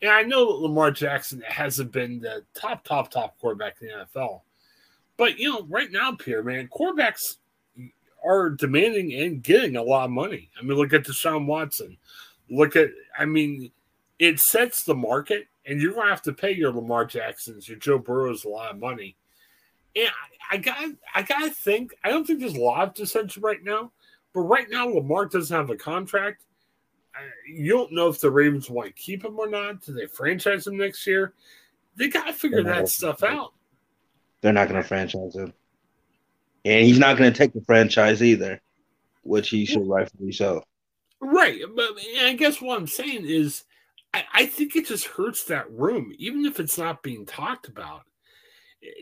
And 0.00 0.10
I 0.10 0.22
know 0.22 0.46
that 0.46 0.62
Lamar 0.62 0.90
Jackson 0.90 1.42
hasn't 1.46 1.92
been 1.92 2.20
the 2.20 2.44
top, 2.54 2.84
top, 2.84 3.10
top 3.10 3.38
quarterback 3.38 3.76
in 3.80 3.88
the 3.88 4.06
NFL. 4.06 4.42
But, 5.16 5.38
you 5.38 5.52
know, 5.52 5.66
right 5.68 5.90
now, 5.90 6.12
Pierre, 6.12 6.44
man, 6.44 6.68
quarterbacks 6.68 7.36
are 8.24 8.50
demanding 8.50 9.12
and 9.14 9.42
getting 9.42 9.76
a 9.76 9.82
lot 9.82 10.06
of 10.06 10.10
money. 10.10 10.50
I 10.58 10.62
mean, 10.62 10.76
look 10.76 10.92
at 10.92 11.04
Deshaun 11.04 11.46
Watson. 11.46 11.96
Look 12.50 12.76
at, 12.76 12.90
I 13.18 13.24
mean, 13.24 13.70
it 14.18 14.40
sets 14.40 14.84
the 14.84 14.94
market, 14.94 15.46
and 15.66 15.80
you're 15.80 15.92
going 15.92 16.06
to 16.06 16.10
have 16.10 16.22
to 16.22 16.32
pay 16.32 16.52
your 16.52 16.72
Lamar 16.72 17.04
Jacksons, 17.04 17.68
your 17.68 17.78
Joe 17.78 17.98
Burrows 17.98 18.44
a 18.44 18.48
lot 18.48 18.70
of 18.70 18.78
money. 18.78 19.16
And 19.94 20.08
I, 20.08 20.54
I 20.54 20.56
got, 20.58 20.90
I 21.14 21.22
got 21.22 21.40
to 21.40 21.50
think, 21.50 21.94
I 22.02 22.10
don't 22.10 22.26
think 22.26 22.40
there's 22.40 22.56
a 22.56 22.60
lot 22.60 22.88
of 22.88 22.94
dissension 22.94 23.42
right 23.42 23.62
now, 23.62 23.92
but 24.32 24.40
right 24.40 24.68
now, 24.70 24.88
Lamar 24.88 25.26
doesn't 25.26 25.56
have 25.56 25.70
a 25.70 25.76
contract. 25.76 26.44
You 27.52 27.72
don't 27.72 27.92
know 27.92 28.08
if 28.08 28.20
the 28.20 28.30
Ravens 28.30 28.70
want 28.70 28.88
to 28.88 28.92
keep 28.92 29.24
him 29.24 29.38
or 29.38 29.48
not. 29.48 29.82
Do 29.82 29.92
they 29.92 30.06
franchise 30.06 30.66
him 30.66 30.76
next 30.76 31.06
year? 31.06 31.34
They 31.96 32.08
got 32.08 32.26
to 32.26 32.32
figure 32.32 32.62
that 32.62 32.88
stuff 32.88 33.22
out. 33.22 33.54
They're 34.40 34.52
not 34.52 34.68
going 34.68 34.80
to 34.80 34.86
franchise 34.86 35.34
him 35.34 35.52
and 36.64 36.84
he's 36.84 36.98
not 36.98 37.16
going 37.16 37.32
to 37.32 37.36
take 37.36 37.52
the 37.52 37.62
franchise 37.62 38.22
either, 38.22 38.60
which 39.22 39.48
he 39.50 39.64
should 39.64 39.86
rightfully 39.86 40.32
so. 40.32 40.62
Right, 41.20 41.60
but 41.74 41.90
I 42.20 42.34
guess 42.34 42.60
what 42.60 42.78
I'm 42.78 42.86
saying 42.86 43.24
is, 43.26 43.64
I, 44.14 44.24
I 44.32 44.46
think 44.46 44.76
it 44.76 44.86
just 44.86 45.06
hurts 45.06 45.44
that 45.44 45.70
room, 45.70 46.12
even 46.18 46.44
if 46.46 46.60
it's 46.60 46.78
not 46.78 47.02
being 47.02 47.26
talked 47.26 47.68
about. 47.68 48.02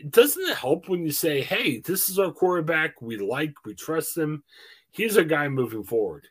Doesn't 0.09 0.49
it 0.49 0.57
help 0.57 0.89
when 0.89 1.03
you 1.05 1.11
say, 1.11 1.41
"Hey, 1.41 1.79
this 1.79 2.09
is 2.09 2.17
our 2.17 2.31
quarterback. 2.31 3.01
We 3.01 3.17
like, 3.17 3.53
we 3.63 3.75
trust 3.75 4.17
him. 4.17 4.43
He's 4.89 5.15
a 5.17 5.23
guy 5.23 5.47
moving 5.47 5.83
forward." 5.83 6.27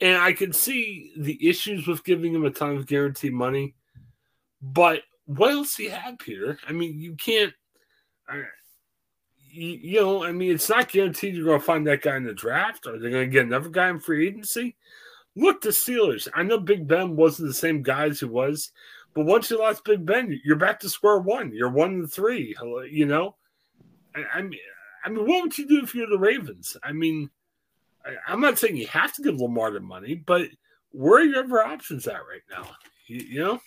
And 0.00 0.20
I 0.20 0.32
can 0.32 0.52
see 0.52 1.12
the 1.16 1.48
issues 1.48 1.86
with 1.86 2.02
giving 2.02 2.34
him 2.34 2.44
a 2.44 2.50
ton 2.50 2.76
of 2.76 2.88
guaranteed 2.88 3.32
money, 3.32 3.76
but 4.60 5.02
what 5.26 5.52
else 5.52 5.76
do 5.76 5.84
you 5.84 5.90
have, 5.90 6.18
Peter? 6.18 6.58
I 6.68 6.72
mean, 6.72 6.98
you 6.98 7.14
can't 7.14 7.54
you 9.52 10.00
know, 10.00 10.24
I 10.24 10.32
mean, 10.32 10.52
it's 10.52 10.68
not 10.68 10.90
guaranteed 10.90 11.34
you're 11.34 11.44
going 11.44 11.60
to 11.60 11.64
find 11.64 11.86
that 11.86 12.02
guy 12.02 12.16
in 12.16 12.24
the 12.24 12.32
draft. 12.32 12.86
Are 12.86 12.98
they 12.98 13.10
going 13.10 13.26
to 13.28 13.32
get 13.32 13.46
another 13.46 13.68
guy 13.68 13.88
in 13.90 14.00
free 14.00 14.26
agency? 14.26 14.76
Look, 15.36 15.60
the 15.60 15.70
Steelers. 15.70 16.28
I 16.34 16.42
know 16.42 16.58
Big 16.58 16.86
Ben 16.86 17.16
wasn't 17.16 17.48
the 17.48 17.54
same 17.54 17.82
guy 17.82 18.06
as 18.06 18.20
he 18.20 18.26
was, 18.26 18.72
but 19.14 19.26
once 19.26 19.50
you 19.50 19.58
lost 19.58 19.84
Big 19.84 20.04
Ben, 20.06 20.40
you're 20.44 20.56
back 20.56 20.80
to 20.80 20.88
square 20.88 21.18
one. 21.18 21.52
You're 21.54 21.70
one 21.70 21.90
and 21.90 22.12
three. 22.12 22.56
You 22.90 23.06
know, 23.06 23.36
I, 24.14 24.42
mean, 24.42 24.58
I 25.04 25.10
mean, 25.10 25.26
what 25.26 25.42
would 25.42 25.58
you 25.58 25.66
do 25.66 25.82
if 25.82 25.94
you're 25.94 26.08
the 26.08 26.18
Ravens? 26.18 26.76
I 26.82 26.92
mean, 26.92 27.30
I, 28.04 28.32
am 28.32 28.40
not 28.40 28.58
saying 28.58 28.76
you 28.76 28.86
have 28.88 29.14
to 29.14 29.22
give 29.22 29.40
Lamar 29.40 29.70
the 29.70 29.80
money, 29.80 30.14
but 30.14 30.48
where 30.92 31.20
are 31.20 31.24
your 31.24 31.44
other 31.44 31.62
options 31.62 32.06
at 32.06 32.14
right 32.14 32.42
now? 32.50 32.68
You, 33.06 33.16
you 33.18 33.38
know, 33.40 33.60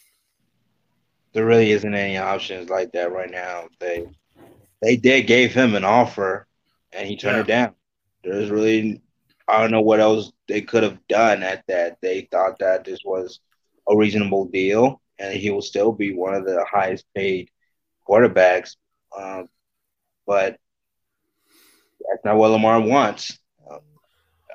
there 1.34 1.46
really 1.46 1.72
isn't 1.72 1.94
any 1.94 2.18
options 2.18 2.70
like 2.70 2.92
that 2.94 3.12
right 3.12 3.32
now. 3.32 3.68
They 3.80 4.08
they 4.82 4.98
did 4.98 5.28
gave 5.28 5.54
him 5.54 5.76
an 5.76 5.84
offer 5.84 6.48
and 6.92 7.08
he 7.08 7.18
turned 7.18 7.36
yeah. 7.36 7.42
it 7.42 7.48
down. 7.48 7.76
There's 8.24 8.50
really 8.50 9.02
I 9.48 9.62
don't 9.62 9.72
know 9.72 9.82
what 9.82 10.00
else 10.00 10.32
they 10.48 10.62
could 10.62 10.84
have 10.84 11.06
done 11.08 11.44
at 11.44 11.64
that. 11.68 11.98
They 12.02 12.28
thought 12.32 12.60
that 12.60 12.84
this 12.84 13.02
was 13.06 13.40
a 13.88 13.96
reasonable 13.96 14.46
deal 14.46 15.02
and 15.20 15.34
he 15.34 15.52
will 15.52 15.62
still 15.62 15.92
be 15.92 16.14
one 16.14 16.34
of 16.34 16.46
the 16.46 16.66
highest 16.70 17.06
paid 17.14 17.50
quarterbacks. 18.08 18.76
Um, 19.16 19.48
but 20.26 20.58
that's 22.00 22.26
not 22.26 22.38
what 22.38 22.52
Lamar 22.52 22.82
wants. 22.82 23.38
Um, 23.70 23.80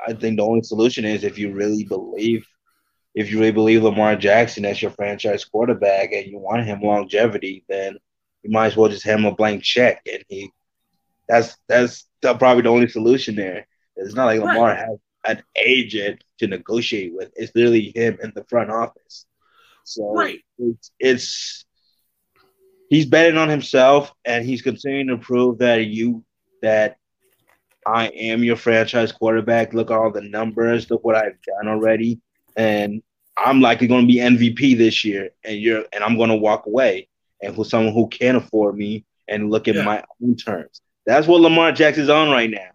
I 0.07 0.13
think 0.13 0.37
the 0.37 0.45
only 0.45 0.63
solution 0.63 1.05
is 1.05 1.25
if 1.25 1.39
you 1.39 1.53
really 1.53 1.85
believe, 1.85 2.47
if 3.15 3.31
you 3.31 3.39
really 3.39 3.53
believe 3.53 3.83
Lamar 3.83 4.17
Jackson 4.17 4.65
as 4.65 4.83
your 4.83 4.91
franchise 4.91 5.45
quarterback 5.45 6.13
and 6.13 6.27
you 6.27 6.39
want 6.39 6.65
him 6.65 6.81
longevity, 6.83 7.65
then 7.69 7.97
you 8.43 8.51
might 8.51 8.67
as 8.67 8.77
well 8.77 8.89
just 8.89 9.05
hand 9.05 9.21
him 9.21 9.27
a 9.27 9.35
blank 9.35 9.63
check, 9.63 10.03
and 10.11 10.25
he. 10.29 10.51
That's 11.29 11.57
that's 11.69 12.09
probably 12.21 12.63
the 12.63 12.71
only 12.71 12.89
solution 12.89 13.37
there. 13.37 13.69
It's 13.95 14.15
not 14.15 14.27
like 14.27 14.41
Lamar 14.41 14.71
right. 14.71 14.79
has 14.79 14.99
an 15.25 15.43
agent 15.57 16.25
to 16.39 16.47
negotiate 16.47 17.13
with. 17.15 17.31
It's 17.37 17.55
literally 17.55 17.93
him 17.95 18.19
in 18.23 18.33
the 18.35 18.45
front 18.45 18.71
office. 18.71 19.27
So 19.85 20.13
right. 20.13 20.41
it's, 20.59 20.91
it's 20.99 21.65
he's 22.89 23.07
betting 23.07 23.39
on 23.39 23.49
himself, 23.49 24.13
and 24.25 24.45
he's 24.45 24.63
continuing 24.63 25.09
to 25.09 25.19
prove 25.19 25.59
that 25.59 25.87
you 25.87 26.25
that 26.63 26.97
I 27.87 28.09
am 28.09 28.45
your 28.45 28.57
franchise 28.57 29.13
quarterback. 29.13 29.73
Look 29.73 29.91
at 29.91 29.97
all 29.97 30.11
the 30.11 30.23
numbers. 30.23 30.91
Look 30.91 31.05
what 31.05 31.17
I've 31.17 31.41
done 31.43 31.69
already, 31.69 32.21
and 32.57 33.03
I'm 33.37 33.61
likely 33.61 33.87
going 33.87 34.07
to 34.07 34.13
be 34.13 34.19
MVP 34.19 34.77
this 34.77 35.05
year. 35.05 35.31
And 35.45 35.61
you're 35.61 35.85
and 35.93 36.03
I'm 36.03 36.17
going 36.17 36.31
to 36.31 36.37
walk 36.37 36.67
away 36.67 37.09
and 37.43 37.55
for 37.55 37.65
someone 37.65 37.95
who 37.95 38.09
can 38.09 38.37
afford 38.37 38.77
me 38.77 39.05
and 39.29 39.51
look 39.51 39.69
at 39.69 39.75
yeah. 39.75 39.85
my 39.85 40.05
own 40.23 40.37
terms. 40.37 40.81
That's 41.07 41.27
what 41.27 41.41
Lamar 41.41 41.73
Jackson's 41.73 42.09
on 42.09 42.31
right 42.31 42.51
now. 42.51 42.71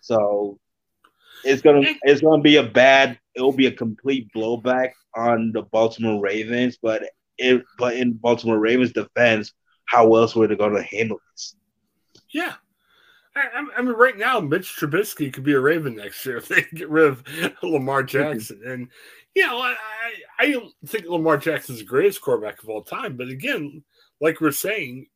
So 0.00 0.58
it's 1.44 1.62
gonna 1.62 1.82
it's 2.02 2.20
gonna 2.20 2.42
be 2.42 2.56
a 2.56 2.62
bad. 2.62 3.18
It 3.34 3.40
will 3.40 3.52
be 3.52 3.66
a 3.66 3.72
complete 3.72 4.28
blowback 4.34 4.92
on 5.16 5.52
the 5.52 5.62
Baltimore 5.62 6.20
Ravens. 6.20 6.78
But 6.80 7.04
it 7.38 7.64
but 7.78 7.96
in 7.96 8.12
Baltimore 8.12 8.58
Ravens 8.58 8.92
defense, 8.92 9.52
how 9.86 10.14
else 10.14 10.36
were 10.36 10.46
they 10.46 10.56
going 10.56 10.74
to 10.74 10.82
handle 10.82 11.18
this? 11.32 11.56
Yeah. 12.30 12.54
I, 13.34 13.64
I, 13.76 13.82
mean, 13.82 13.94
right 13.94 14.16
now, 14.16 14.40
Mitch 14.40 14.76
Trubisky 14.76 15.32
could 15.32 15.44
be 15.44 15.52
a 15.52 15.60
Raven 15.60 15.96
next 15.96 16.24
year 16.26 16.36
if 16.36 16.48
they 16.48 16.64
get 16.74 16.88
rid 16.88 17.06
of 17.06 17.24
Lamar 17.62 18.02
mm-hmm. 18.02 18.06
Jackson. 18.06 18.60
And, 18.64 18.88
you 19.34 19.46
know, 19.46 19.58
I, 19.58 19.74
I 20.38 20.60
think 20.86 21.06
Lamar 21.06 21.38
Jackson's 21.38 21.78
the 21.78 21.84
greatest 21.84 22.20
quarterback 22.20 22.62
of 22.62 22.68
all 22.68 22.82
time. 22.82 23.16
But 23.16 23.28
again, 23.28 23.84
like 24.20 24.40
we're 24.40 24.52
saying, 24.52 25.06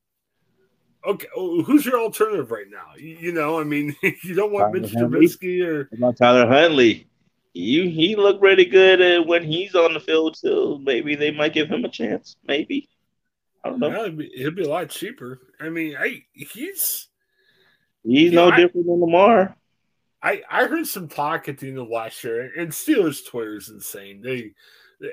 okay, 1.06 1.26
oh, 1.36 1.62
who's 1.62 1.84
your 1.84 2.00
alternative 2.00 2.50
right 2.50 2.66
now? 2.70 2.96
You, 2.96 3.16
you 3.16 3.32
know, 3.32 3.60
I 3.60 3.64
mean, 3.64 3.94
you 4.22 4.34
don't 4.34 4.52
want 4.52 4.74
Tyler 4.74 4.80
Mitch 4.80 4.92
Trubisky 4.92 5.64
or 5.64 5.88
about 5.92 6.16
Tyler 6.16 6.46
Huntley. 6.46 7.06
You 7.52 7.88
he 7.88 8.16
looked 8.16 8.42
really 8.42 8.64
good 8.64 9.00
uh, 9.00 9.22
when 9.24 9.44
he's 9.44 9.74
on 9.76 9.94
the 9.94 10.00
field 10.00 10.36
too. 10.40 10.80
Maybe 10.82 11.14
they 11.14 11.30
might 11.30 11.54
give 11.54 11.68
him 11.68 11.84
a 11.84 11.88
chance. 11.88 12.36
Maybe 12.46 12.88
I 13.64 13.70
don't 13.70 13.78
know. 13.78 13.90
Yeah, 13.90 14.00
it'd, 14.00 14.18
be, 14.18 14.30
it'd 14.34 14.56
be 14.56 14.64
a 14.64 14.68
lot 14.68 14.90
cheaper. 14.90 15.40
I 15.60 15.68
mean, 15.68 15.96
I 15.96 16.24
he's 16.32 17.08
he's 18.02 18.32
no 18.32 18.50
know, 18.50 18.56
different 18.56 18.86
I, 18.86 18.90
than 18.90 19.00
Lamar. 19.00 19.56
I 20.20 20.42
I 20.50 20.66
heard 20.66 20.86
some 20.86 21.06
talk 21.06 21.48
at 21.48 21.58
the 21.58 21.68
end 21.68 21.78
of 21.78 21.88
last 21.88 22.24
year, 22.24 22.50
and 22.58 22.72
Steelers 22.72 23.24
Twitter 23.24 23.56
is 23.56 23.68
insane. 23.68 24.20
They 24.20 24.54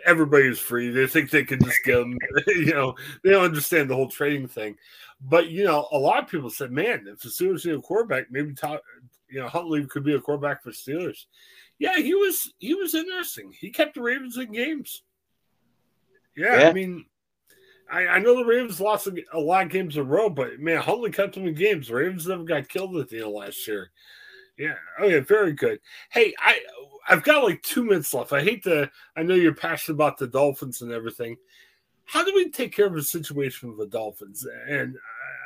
everybody's 0.06 0.60
free. 0.60 0.90
They 0.90 1.08
think 1.08 1.30
they 1.30 1.44
can 1.44 1.64
just 1.64 1.84
get 1.84 1.98
them. 1.98 2.18
you 2.48 2.74
know, 2.74 2.96
they 3.24 3.32
don't 3.32 3.46
understand 3.46 3.90
the 3.90 3.96
whole 3.96 4.10
trading 4.10 4.48
thing. 4.48 4.78
But 5.22 5.50
you 5.50 5.66
know, 5.66 5.88
a 5.92 5.98
lot 5.98 6.24
of 6.24 6.30
people 6.30 6.50
said, 6.50 6.72
"Man, 6.72 7.06
if 7.08 7.22
the 7.22 7.30
Steelers 7.30 7.66
need 7.66 7.76
a 7.76 7.82
quarterback, 7.82 8.32
maybe 8.32 8.54
you 9.30 9.40
know 9.40 9.48
Huntley 9.48 9.86
could 9.86 10.04
be 10.04 10.16
a 10.16 10.22
quarterback 10.22 10.64
for 10.64 10.72
Steelers." 10.72 11.26
Yeah, 11.80 11.98
he 11.98 12.14
was 12.14 12.54
he 12.60 12.74
was 12.74 12.96
interesting. 12.96 13.54
He 13.60 13.70
kept 13.70 13.96
the 13.96 14.02
Ravens 14.02 14.38
in 14.38 14.52
games. 14.52 15.04
Yeah, 16.36 16.60
yeah. 16.62 16.70
I 16.70 16.74
mean, 16.74 17.06
I, 17.92 18.08
I, 18.08 18.20
know 18.20 18.38
the 18.38 18.46
Ravens 18.46 18.80
lost 18.80 19.08
a, 19.08 19.16
a, 19.34 19.40
lot 19.40 19.66
of 19.66 19.72
games 19.72 19.98
in 19.98 20.04
a 20.04 20.06
row, 20.06 20.30
but 20.30 20.60
man, 20.60 20.82
Huntley 20.82 21.12
kept 21.12 21.36
them 21.36 21.48
in 21.48 21.54
games. 21.54 21.90
The 21.90 21.96
Ravens 21.96 22.28
never 22.28 22.44
got 22.44 22.70
killed 22.70 22.96
at 22.98 23.10
the 23.10 23.18
end 23.18 23.26
of 23.26 23.34
last 23.34 23.68
year. 23.68 23.92
Yeah. 24.58 24.76
Oh, 25.00 25.06
okay. 25.06 25.20
Very 25.20 25.54
good. 25.54 25.80
Hey, 26.12 26.34
I 26.40 26.60
I've 27.08 27.24
got 27.24 27.44
like 27.44 27.62
two 27.62 27.84
minutes 27.84 28.14
left. 28.14 28.34
I 28.34 28.42
hate 28.42 28.64
to. 28.64 28.90
I 29.16 29.24
know 29.24 29.36
you're 29.36 29.54
passionate 29.54 29.96
about 29.96 30.18
the 30.18 30.28
Dolphins 30.28 30.82
and 30.82 30.92
everything. 30.92 31.38
How 32.06 32.24
do 32.24 32.34
we 32.36 32.50
take 32.50 32.76
care 32.76 32.88
of 32.88 32.94
the 32.94 33.04
situation 33.04 33.70
with 33.70 33.78
the 33.78 33.88
Dolphins? 33.88 34.46
And 34.68 34.98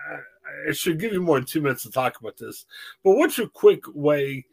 I, 0.09 0.69
I 0.69 0.71
should 0.73 0.99
give 0.99 1.13
you 1.13 1.21
more 1.21 1.37
than 1.37 1.45
two 1.45 1.61
minutes 1.61 1.83
to 1.83 1.91
talk 1.91 2.19
about 2.19 2.37
this. 2.37 2.65
But 3.03 3.17
what's 3.17 3.37
your 3.37 3.47
quick 3.47 3.83
way? 3.93 4.45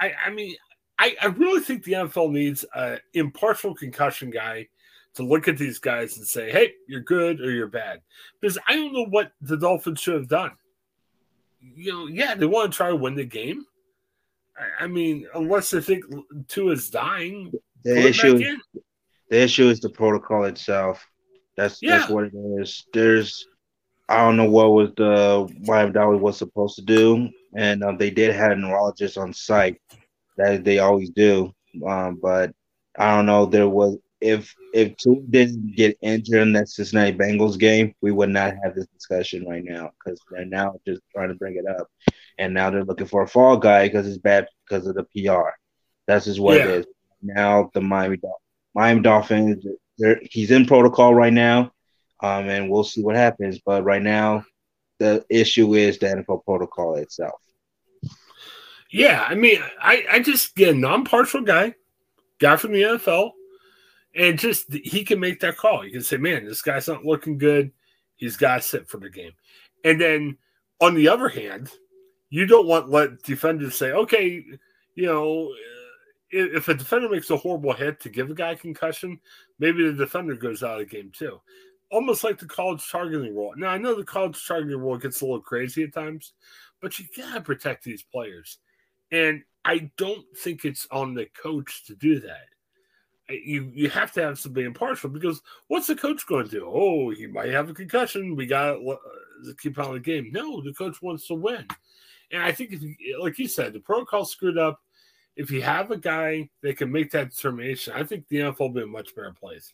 I, 0.00 0.12
I 0.26 0.30
mean, 0.30 0.56
I, 0.98 1.14
I 1.22 1.26
really 1.26 1.60
think 1.60 1.84
the 1.84 1.92
NFL 1.92 2.32
needs 2.32 2.64
an 2.74 2.98
impartial 3.14 3.74
concussion 3.74 4.30
guy 4.30 4.68
to 5.14 5.22
look 5.22 5.48
at 5.48 5.58
these 5.58 5.78
guys 5.78 6.16
and 6.16 6.26
say, 6.26 6.50
"Hey, 6.50 6.74
you're 6.86 7.00
good 7.00 7.40
or 7.40 7.50
you're 7.50 7.66
bad," 7.66 8.02
because 8.40 8.58
I 8.66 8.76
don't 8.76 8.92
know 8.92 9.06
what 9.06 9.32
the 9.40 9.56
Dolphins 9.56 10.00
should 10.00 10.14
have 10.14 10.28
done. 10.28 10.52
You 11.60 11.92
know, 11.92 12.06
yeah, 12.06 12.34
they 12.34 12.46
want 12.46 12.72
to 12.72 12.76
try 12.76 12.88
to 12.88 12.96
win 12.96 13.14
the 13.14 13.24
game 13.24 13.64
I 14.80 14.86
mean, 14.86 15.26
unless 15.34 15.70
they 15.70 15.80
think 15.80 16.04
Tua 16.48 16.72
is 16.72 16.90
dying, 16.90 17.52
the 17.84 18.08
issue 18.08 18.36
is, 18.36 18.56
the 19.30 19.42
issue 19.42 19.68
is 19.68 19.80
the 19.80 19.90
protocol 19.90 20.44
itself. 20.44 21.06
That's 21.56 21.80
yeah. 21.82 21.98
that's 21.98 22.10
what 22.10 22.24
it 22.24 22.32
is. 22.34 22.86
There's 22.92 23.46
I 24.08 24.18
don't 24.18 24.36
know 24.36 24.50
what 24.50 24.72
was 24.72 24.90
the 24.96 25.48
Miami 25.60 25.92
Dolphins 25.92 26.22
was 26.22 26.38
supposed 26.38 26.76
to 26.76 26.82
do, 26.82 27.28
and 27.54 27.84
um, 27.84 27.98
they 27.98 28.10
did 28.10 28.34
have 28.34 28.52
a 28.52 28.56
neurologist 28.56 29.18
on 29.18 29.32
site 29.32 29.80
that 30.36 30.64
they 30.64 30.78
always 30.78 31.10
do. 31.10 31.52
Um, 31.86 32.18
but 32.20 32.52
I 32.98 33.14
don't 33.14 33.26
know. 33.26 33.46
There 33.46 33.68
was 33.68 33.98
if 34.20 34.54
if 34.74 34.96
Tua 34.96 35.20
didn't 35.30 35.76
get 35.76 35.98
injured 36.02 36.42
in 36.42 36.52
that 36.54 36.68
Cincinnati 36.68 37.16
Bengals 37.16 37.58
game, 37.58 37.94
we 38.00 38.10
would 38.10 38.30
not 38.30 38.54
have 38.62 38.74
this 38.74 38.86
discussion 38.88 39.46
right 39.46 39.64
now 39.64 39.90
because 39.98 40.20
they're 40.30 40.44
now 40.44 40.74
just 40.86 41.02
trying 41.14 41.28
to 41.28 41.34
bring 41.34 41.56
it 41.56 41.66
up 41.66 41.88
and 42.38 42.54
now 42.54 42.70
they're 42.70 42.84
looking 42.84 43.06
for 43.06 43.22
a 43.22 43.28
fall 43.28 43.56
guy 43.56 43.86
because 43.86 44.06
it's 44.06 44.18
bad 44.18 44.46
because 44.68 44.86
of 44.86 44.94
the 44.94 45.04
PR. 45.04 45.50
That's 46.06 46.26
just 46.26 46.40
what 46.40 46.56
yeah. 46.56 46.64
it 46.64 46.70
is. 46.70 46.86
Now 47.22 47.70
the 47.74 47.80
Miami 47.80 48.16
Dolphins, 48.16 48.42
Miami 48.74 49.00
Dolphins 49.00 49.66
he's 50.30 50.50
in 50.50 50.66
protocol 50.66 51.14
right 51.14 51.32
now, 51.32 51.72
um, 52.20 52.48
and 52.48 52.70
we'll 52.70 52.84
see 52.84 53.02
what 53.02 53.16
happens. 53.16 53.58
But 53.64 53.84
right 53.84 54.02
now, 54.02 54.44
the 54.98 55.24
issue 55.28 55.74
is 55.74 55.98
the 55.98 56.06
NFL 56.06 56.44
protocol 56.44 56.96
itself. 56.96 57.40
Yeah, 58.90 59.24
I 59.28 59.34
mean, 59.34 59.60
I, 59.80 60.04
I 60.10 60.20
just 60.20 60.54
get 60.54 60.74
a 60.74 60.78
non-partial 60.78 61.42
guy, 61.42 61.74
guy 62.38 62.56
from 62.56 62.72
the 62.72 62.82
NFL, 62.82 63.32
and 64.14 64.38
just 64.38 64.72
he 64.72 65.04
can 65.04 65.20
make 65.20 65.40
that 65.40 65.56
call. 65.56 65.84
You 65.84 65.92
can 65.92 66.02
say, 66.02 66.16
"Man, 66.16 66.46
this 66.46 66.62
guy's 66.62 66.88
not 66.88 67.04
looking 67.04 67.38
good. 67.38 67.72
He's 68.16 68.36
got 68.36 68.56
to 68.56 68.62
sit 68.62 68.88
for 68.88 68.98
the 68.98 69.10
game." 69.10 69.32
And 69.84 70.00
then 70.00 70.38
on 70.80 70.94
the 70.94 71.08
other 71.08 71.28
hand, 71.28 71.70
you 72.30 72.46
don't 72.46 72.66
want 72.66 72.90
let 72.90 73.22
defenders 73.22 73.74
say, 73.74 73.92
"Okay, 73.92 74.44
you 74.94 75.06
know." 75.06 75.52
If 76.30 76.68
a 76.68 76.74
defender 76.74 77.08
makes 77.08 77.30
a 77.30 77.38
horrible 77.38 77.72
hit 77.72 78.00
to 78.00 78.10
give 78.10 78.30
a 78.30 78.34
guy 78.34 78.50
a 78.50 78.56
concussion, 78.56 79.18
maybe 79.58 79.82
the 79.82 79.94
defender 79.94 80.34
goes 80.34 80.62
out 80.62 80.78
of 80.78 80.86
the 80.86 80.94
game 80.94 81.10
too 81.10 81.40
almost 81.90 82.24
like 82.24 82.38
the 82.38 82.46
college 82.46 82.86
targeting 82.90 83.34
rule. 83.34 83.54
Now 83.56 83.68
I 83.68 83.78
know 83.78 83.94
the 83.94 84.04
college 84.04 84.46
targeting 84.46 84.78
rule 84.78 84.98
gets 84.98 85.20
a 85.20 85.24
little 85.24 85.40
crazy 85.40 85.84
at 85.84 85.94
times, 85.94 86.32
but 86.80 86.98
you 86.98 87.06
gotta 87.16 87.40
protect 87.40 87.84
these 87.84 88.02
players. 88.02 88.58
And 89.10 89.42
I 89.64 89.90
don't 89.96 90.24
think 90.36 90.64
it's 90.64 90.86
on 90.90 91.14
the 91.14 91.26
coach 91.40 91.84
to 91.86 91.94
do 91.94 92.20
that. 92.20 92.46
You 93.28 93.70
you 93.74 93.90
have 93.90 94.12
to 94.12 94.22
have 94.22 94.38
somebody 94.38 94.64
impartial 94.66 95.10
because 95.10 95.42
what's 95.68 95.86
the 95.86 95.96
coach 95.96 96.26
going 96.26 96.46
to 96.46 96.50
do? 96.50 96.64
Oh, 96.66 97.10
he 97.10 97.26
might 97.26 97.50
have 97.50 97.68
a 97.68 97.74
concussion. 97.74 98.36
We 98.36 98.46
got 98.46 98.74
to 98.74 98.98
keep 99.60 99.78
on 99.78 99.94
the 99.94 100.00
game. 100.00 100.30
No, 100.32 100.62
the 100.62 100.72
coach 100.72 101.02
wants 101.02 101.26
to 101.26 101.34
win. 101.34 101.66
And 102.30 102.42
I 102.42 102.52
think, 102.52 102.72
if 102.72 102.82
you, 102.82 102.94
like 103.20 103.38
you 103.38 103.48
said, 103.48 103.72
the 103.72 103.80
protocol 103.80 104.24
screwed 104.24 104.58
up. 104.58 104.80
If 105.36 105.52
you 105.52 105.62
have 105.62 105.92
a 105.92 105.96
guy 105.96 106.50
that 106.62 106.78
can 106.78 106.90
make 106.90 107.12
that 107.12 107.30
determination, 107.30 107.92
I 107.94 108.02
think 108.02 108.26
the 108.28 108.38
NFL 108.38 108.58
will 108.58 108.68
be 108.70 108.82
a 108.82 108.86
much 108.86 109.14
better 109.14 109.32
place. 109.38 109.72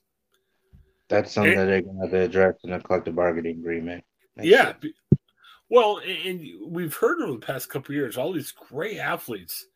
That's 1.08 1.32
something 1.32 1.52
and, 1.52 1.60
that 1.62 1.66
they're 1.66 1.82
going 1.82 1.96
to 1.96 2.02
have 2.02 2.10
to 2.10 2.20
address 2.20 2.54
in 2.64 2.72
a 2.72 2.80
collective 2.80 3.14
bargaining 3.14 3.60
agreement. 3.60 4.04
Yeah. 4.36 4.74
Well, 5.70 6.00
and 6.06 6.46
we've 6.66 6.94
heard 6.94 7.22
over 7.22 7.32
the 7.32 7.38
past 7.38 7.70
couple 7.70 7.94
years 7.94 8.18
all 8.18 8.32
these 8.32 8.52
great 8.52 8.98
athletes 8.98 9.66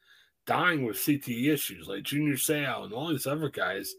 dying 0.46 0.84
with 0.84 0.96
CTE 0.96 1.52
issues, 1.52 1.88
like 1.88 2.02
Junior 2.02 2.34
Seau 2.34 2.84
and 2.84 2.92
all 2.92 3.08
these 3.08 3.26
other 3.26 3.48
guys 3.48 3.94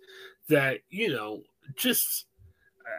that, 0.47 0.79
you 0.89 1.09
know, 1.09 1.41
just, 1.75 2.25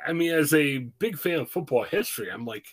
I 0.07 0.13
mean, 0.13 0.33
as 0.33 0.55
a 0.55 0.79
big 0.79 1.19
fan 1.19 1.41
of 1.41 1.51
football 1.51 1.85
history, 1.85 2.31
I'm 2.31 2.45
like, 2.45 2.67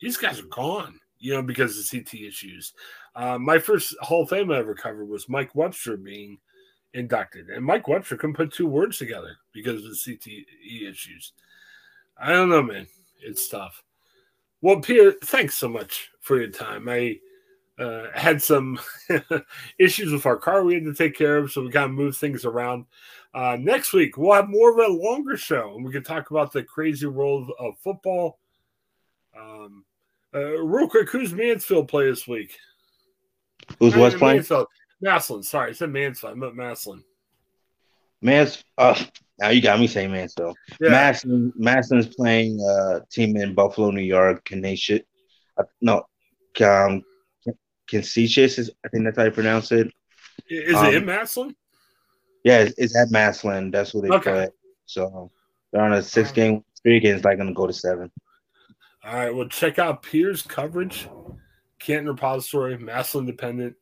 these 0.00 0.16
guys 0.16 0.40
are 0.40 0.46
gone, 0.46 1.00
you 1.18 1.34
know, 1.34 1.42
because 1.42 1.78
of 1.78 1.90
CT 1.90 2.14
issues. 2.14 2.72
Uh, 3.14 3.38
my 3.38 3.58
first 3.58 3.94
Hall 4.00 4.22
of 4.22 4.30
Fame 4.30 4.50
I 4.50 4.58
ever 4.58 4.74
covered 4.74 5.06
was 5.06 5.28
Mike 5.28 5.54
Webster 5.54 5.96
being 5.96 6.38
inducted. 6.94 7.48
And 7.48 7.64
Mike 7.64 7.88
Webster 7.88 8.16
couldn't 8.16 8.36
put 8.36 8.52
two 8.52 8.66
words 8.66 8.98
together 8.98 9.36
because 9.52 9.84
of 9.84 9.90
the 9.90 9.96
CTE 9.96 10.90
issues. 10.90 11.32
I 12.16 12.32
don't 12.32 12.48
know, 12.48 12.62
man. 12.62 12.86
It's 13.20 13.48
tough. 13.48 13.82
Well, 14.60 14.80
Pierre, 14.80 15.12
thanks 15.12 15.56
so 15.56 15.68
much 15.68 16.10
for 16.20 16.38
your 16.38 16.50
time. 16.50 16.88
I 16.88 17.18
uh, 17.78 18.06
had 18.12 18.42
some 18.42 18.78
issues 19.78 20.12
with 20.12 20.26
our 20.26 20.36
car 20.36 20.64
we 20.64 20.74
had 20.74 20.84
to 20.84 20.94
take 20.94 21.16
care 21.16 21.36
of, 21.36 21.52
so 21.52 21.62
we 21.62 21.70
kind 21.70 21.90
of 21.90 21.96
moved 21.96 22.18
things 22.18 22.44
around. 22.44 22.86
Uh, 23.34 23.56
next 23.60 23.92
week, 23.92 24.16
we'll 24.16 24.34
have 24.34 24.48
more 24.48 24.70
of 24.70 24.78
a 24.78 24.92
longer 24.92 25.36
show, 25.36 25.74
and 25.76 25.84
we 25.84 25.92
can 25.92 26.02
talk 26.02 26.30
about 26.30 26.52
the 26.52 26.62
crazy 26.62 27.06
world 27.06 27.50
of 27.58 27.78
football. 27.78 28.38
Um, 29.38 29.84
uh, 30.34 30.58
real 30.62 30.88
quick, 30.88 31.10
who's 31.10 31.32
Mansfield 31.32 31.88
play 31.88 32.08
this 32.10 32.26
week? 32.26 32.56
Who's 33.78 33.96
West 33.96 34.16
playing? 34.16 34.38
Mansfield. 34.38 34.66
Massillon. 35.00 35.42
Sorry, 35.44 35.70
I 35.70 35.72
said 35.72 35.90
Mansfield. 35.90 36.32
I 36.32 36.36
meant 36.36 36.56
Massillon. 36.56 37.04
Mans. 38.20 38.64
Uh, 38.76 39.00
now 39.38 39.50
you 39.50 39.62
got 39.62 39.78
me 39.78 39.86
saying 39.86 40.10
Mansfield. 40.10 40.56
Yeah. 40.80 40.90
Massillon. 40.90 41.52
Massillon's 41.56 42.14
playing 42.14 42.60
a 42.60 42.64
uh, 42.64 43.00
team 43.10 43.36
in 43.36 43.54
Buffalo, 43.54 43.90
New 43.90 44.02
York. 44.02 44.44
Canisius. 44.44 45.02
Uh, 45.56 45.64
no, 45.80 46.04
um, 46.64 47.02
Canisius 47.88 48.58
is. 48.58 48.70
I 48.84 48.88
think 48.88 49.04
that's 49.04 49.16
how 49.16 49.24
you 49.24 49.30
pronounce 49.30 49.70
it. 49.72 49.92
Is 50.48 50.74
um, 50.74 50.86
it 50.86 50.94
in 50.94 51.04
Massillon? 51.04 51.54
Yeah, 52.44 52.60
it's, 52.60 52.74
it's 52.78 52.96
at 52.96 53.10
Massillon. 53.10 53.70
That's 53.70 53.94
what 53.94 54.04
they 54.04 54.10
okay. 54.10 54.30
play. 54.30 54.48
So 54.86 55.30
they're 55.72 55.82
on 55.82 55.92
a 55.92 56.02
six-game 56.02 56.64
streak, 56.74 57.04
and 57.04 57.14
it's 57.14 57.24
like 57.24 57.36
going 57.36 57.48
to 57.48 57.54
go 57.54 57.66
to 57.66 57.72
seven. 57.72 58.10
All 59.08 59.14
right. 59.14 59.34
Well, 59.34 59.48
check 59.48 59.78
out 59.78 60.02
Pierre's 60.02 60.42
coverage. 60.42 61.08
Canton 61.78 62.08
Repository, 62.08 62.76
Massillon 62.76 63.20
Independent. 63.20 63.74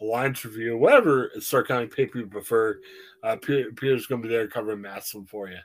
Alliance 0.00 0.44
Review, 0.44 0.78
whatever 0.78 1.30
Star 1.40 1.64
County 1.64 1.86
paper 1.86 2.18
you 2.18 2.26
prefer. 2.26 2.80
Uh, 3.22 3.36
Pierre, 3.36 3.72
Pierre's 3.72 4.06
going 4.06 4.22
to 4.22 4.28
be 4.28 4.32
there 4.32 4.46
covering 4.46 4.80
Massillon 4.80 5.28
for 5.28 5.48
you. 5.48 5.58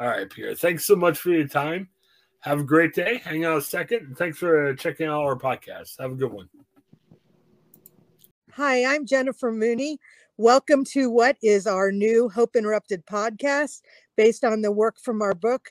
All 0.00 0.08
right, 0.08 0.28
Pierre. 0.28 0.54
Thanks 0.54 0.86
so 0.86 0.96
much 0.96 1.18
for 1.18 1.30
your 1.30 1.46
time. 1.46 1.88
Have 2.40 2.60
a 2.60 2.64
great 2.64 2.94
day. 2.94 3.18
Hang 3.18 3.44
out 3.44 3.58
a 3.58 3.62
second. 3.62 4.16
Thanks 4.16 4.38
for 4.38 4.74
checking 4.74 5.06
out 5.06 5.22
our 5.22 5.36
podcast. 5.36 6.00
Have 6.00 6.12
a 6.12 6.16
good 6.16 6.32
one. 6.32 6.48
Hi, 8.52 8.84
I'm 8.84 9.06
Jennifer 9.06 9.52
Mooney. 9.52 9.98
Welcome 10.38 10.84
to 10.86 11.10
what 11.10 11.36
is 11.42 11.66
our 11.66 11.92
new 11.92 12.28
Hope 12.28 12.56
Interrupted 12.56 13.04
podcast 13.06 13.82
based 14.16 14.44
on 14.44 14.62
the 14.62 14.72
work 14.72 14.98
from 14.98 15.20
our 15.20 15.34
book, 15.34 15.70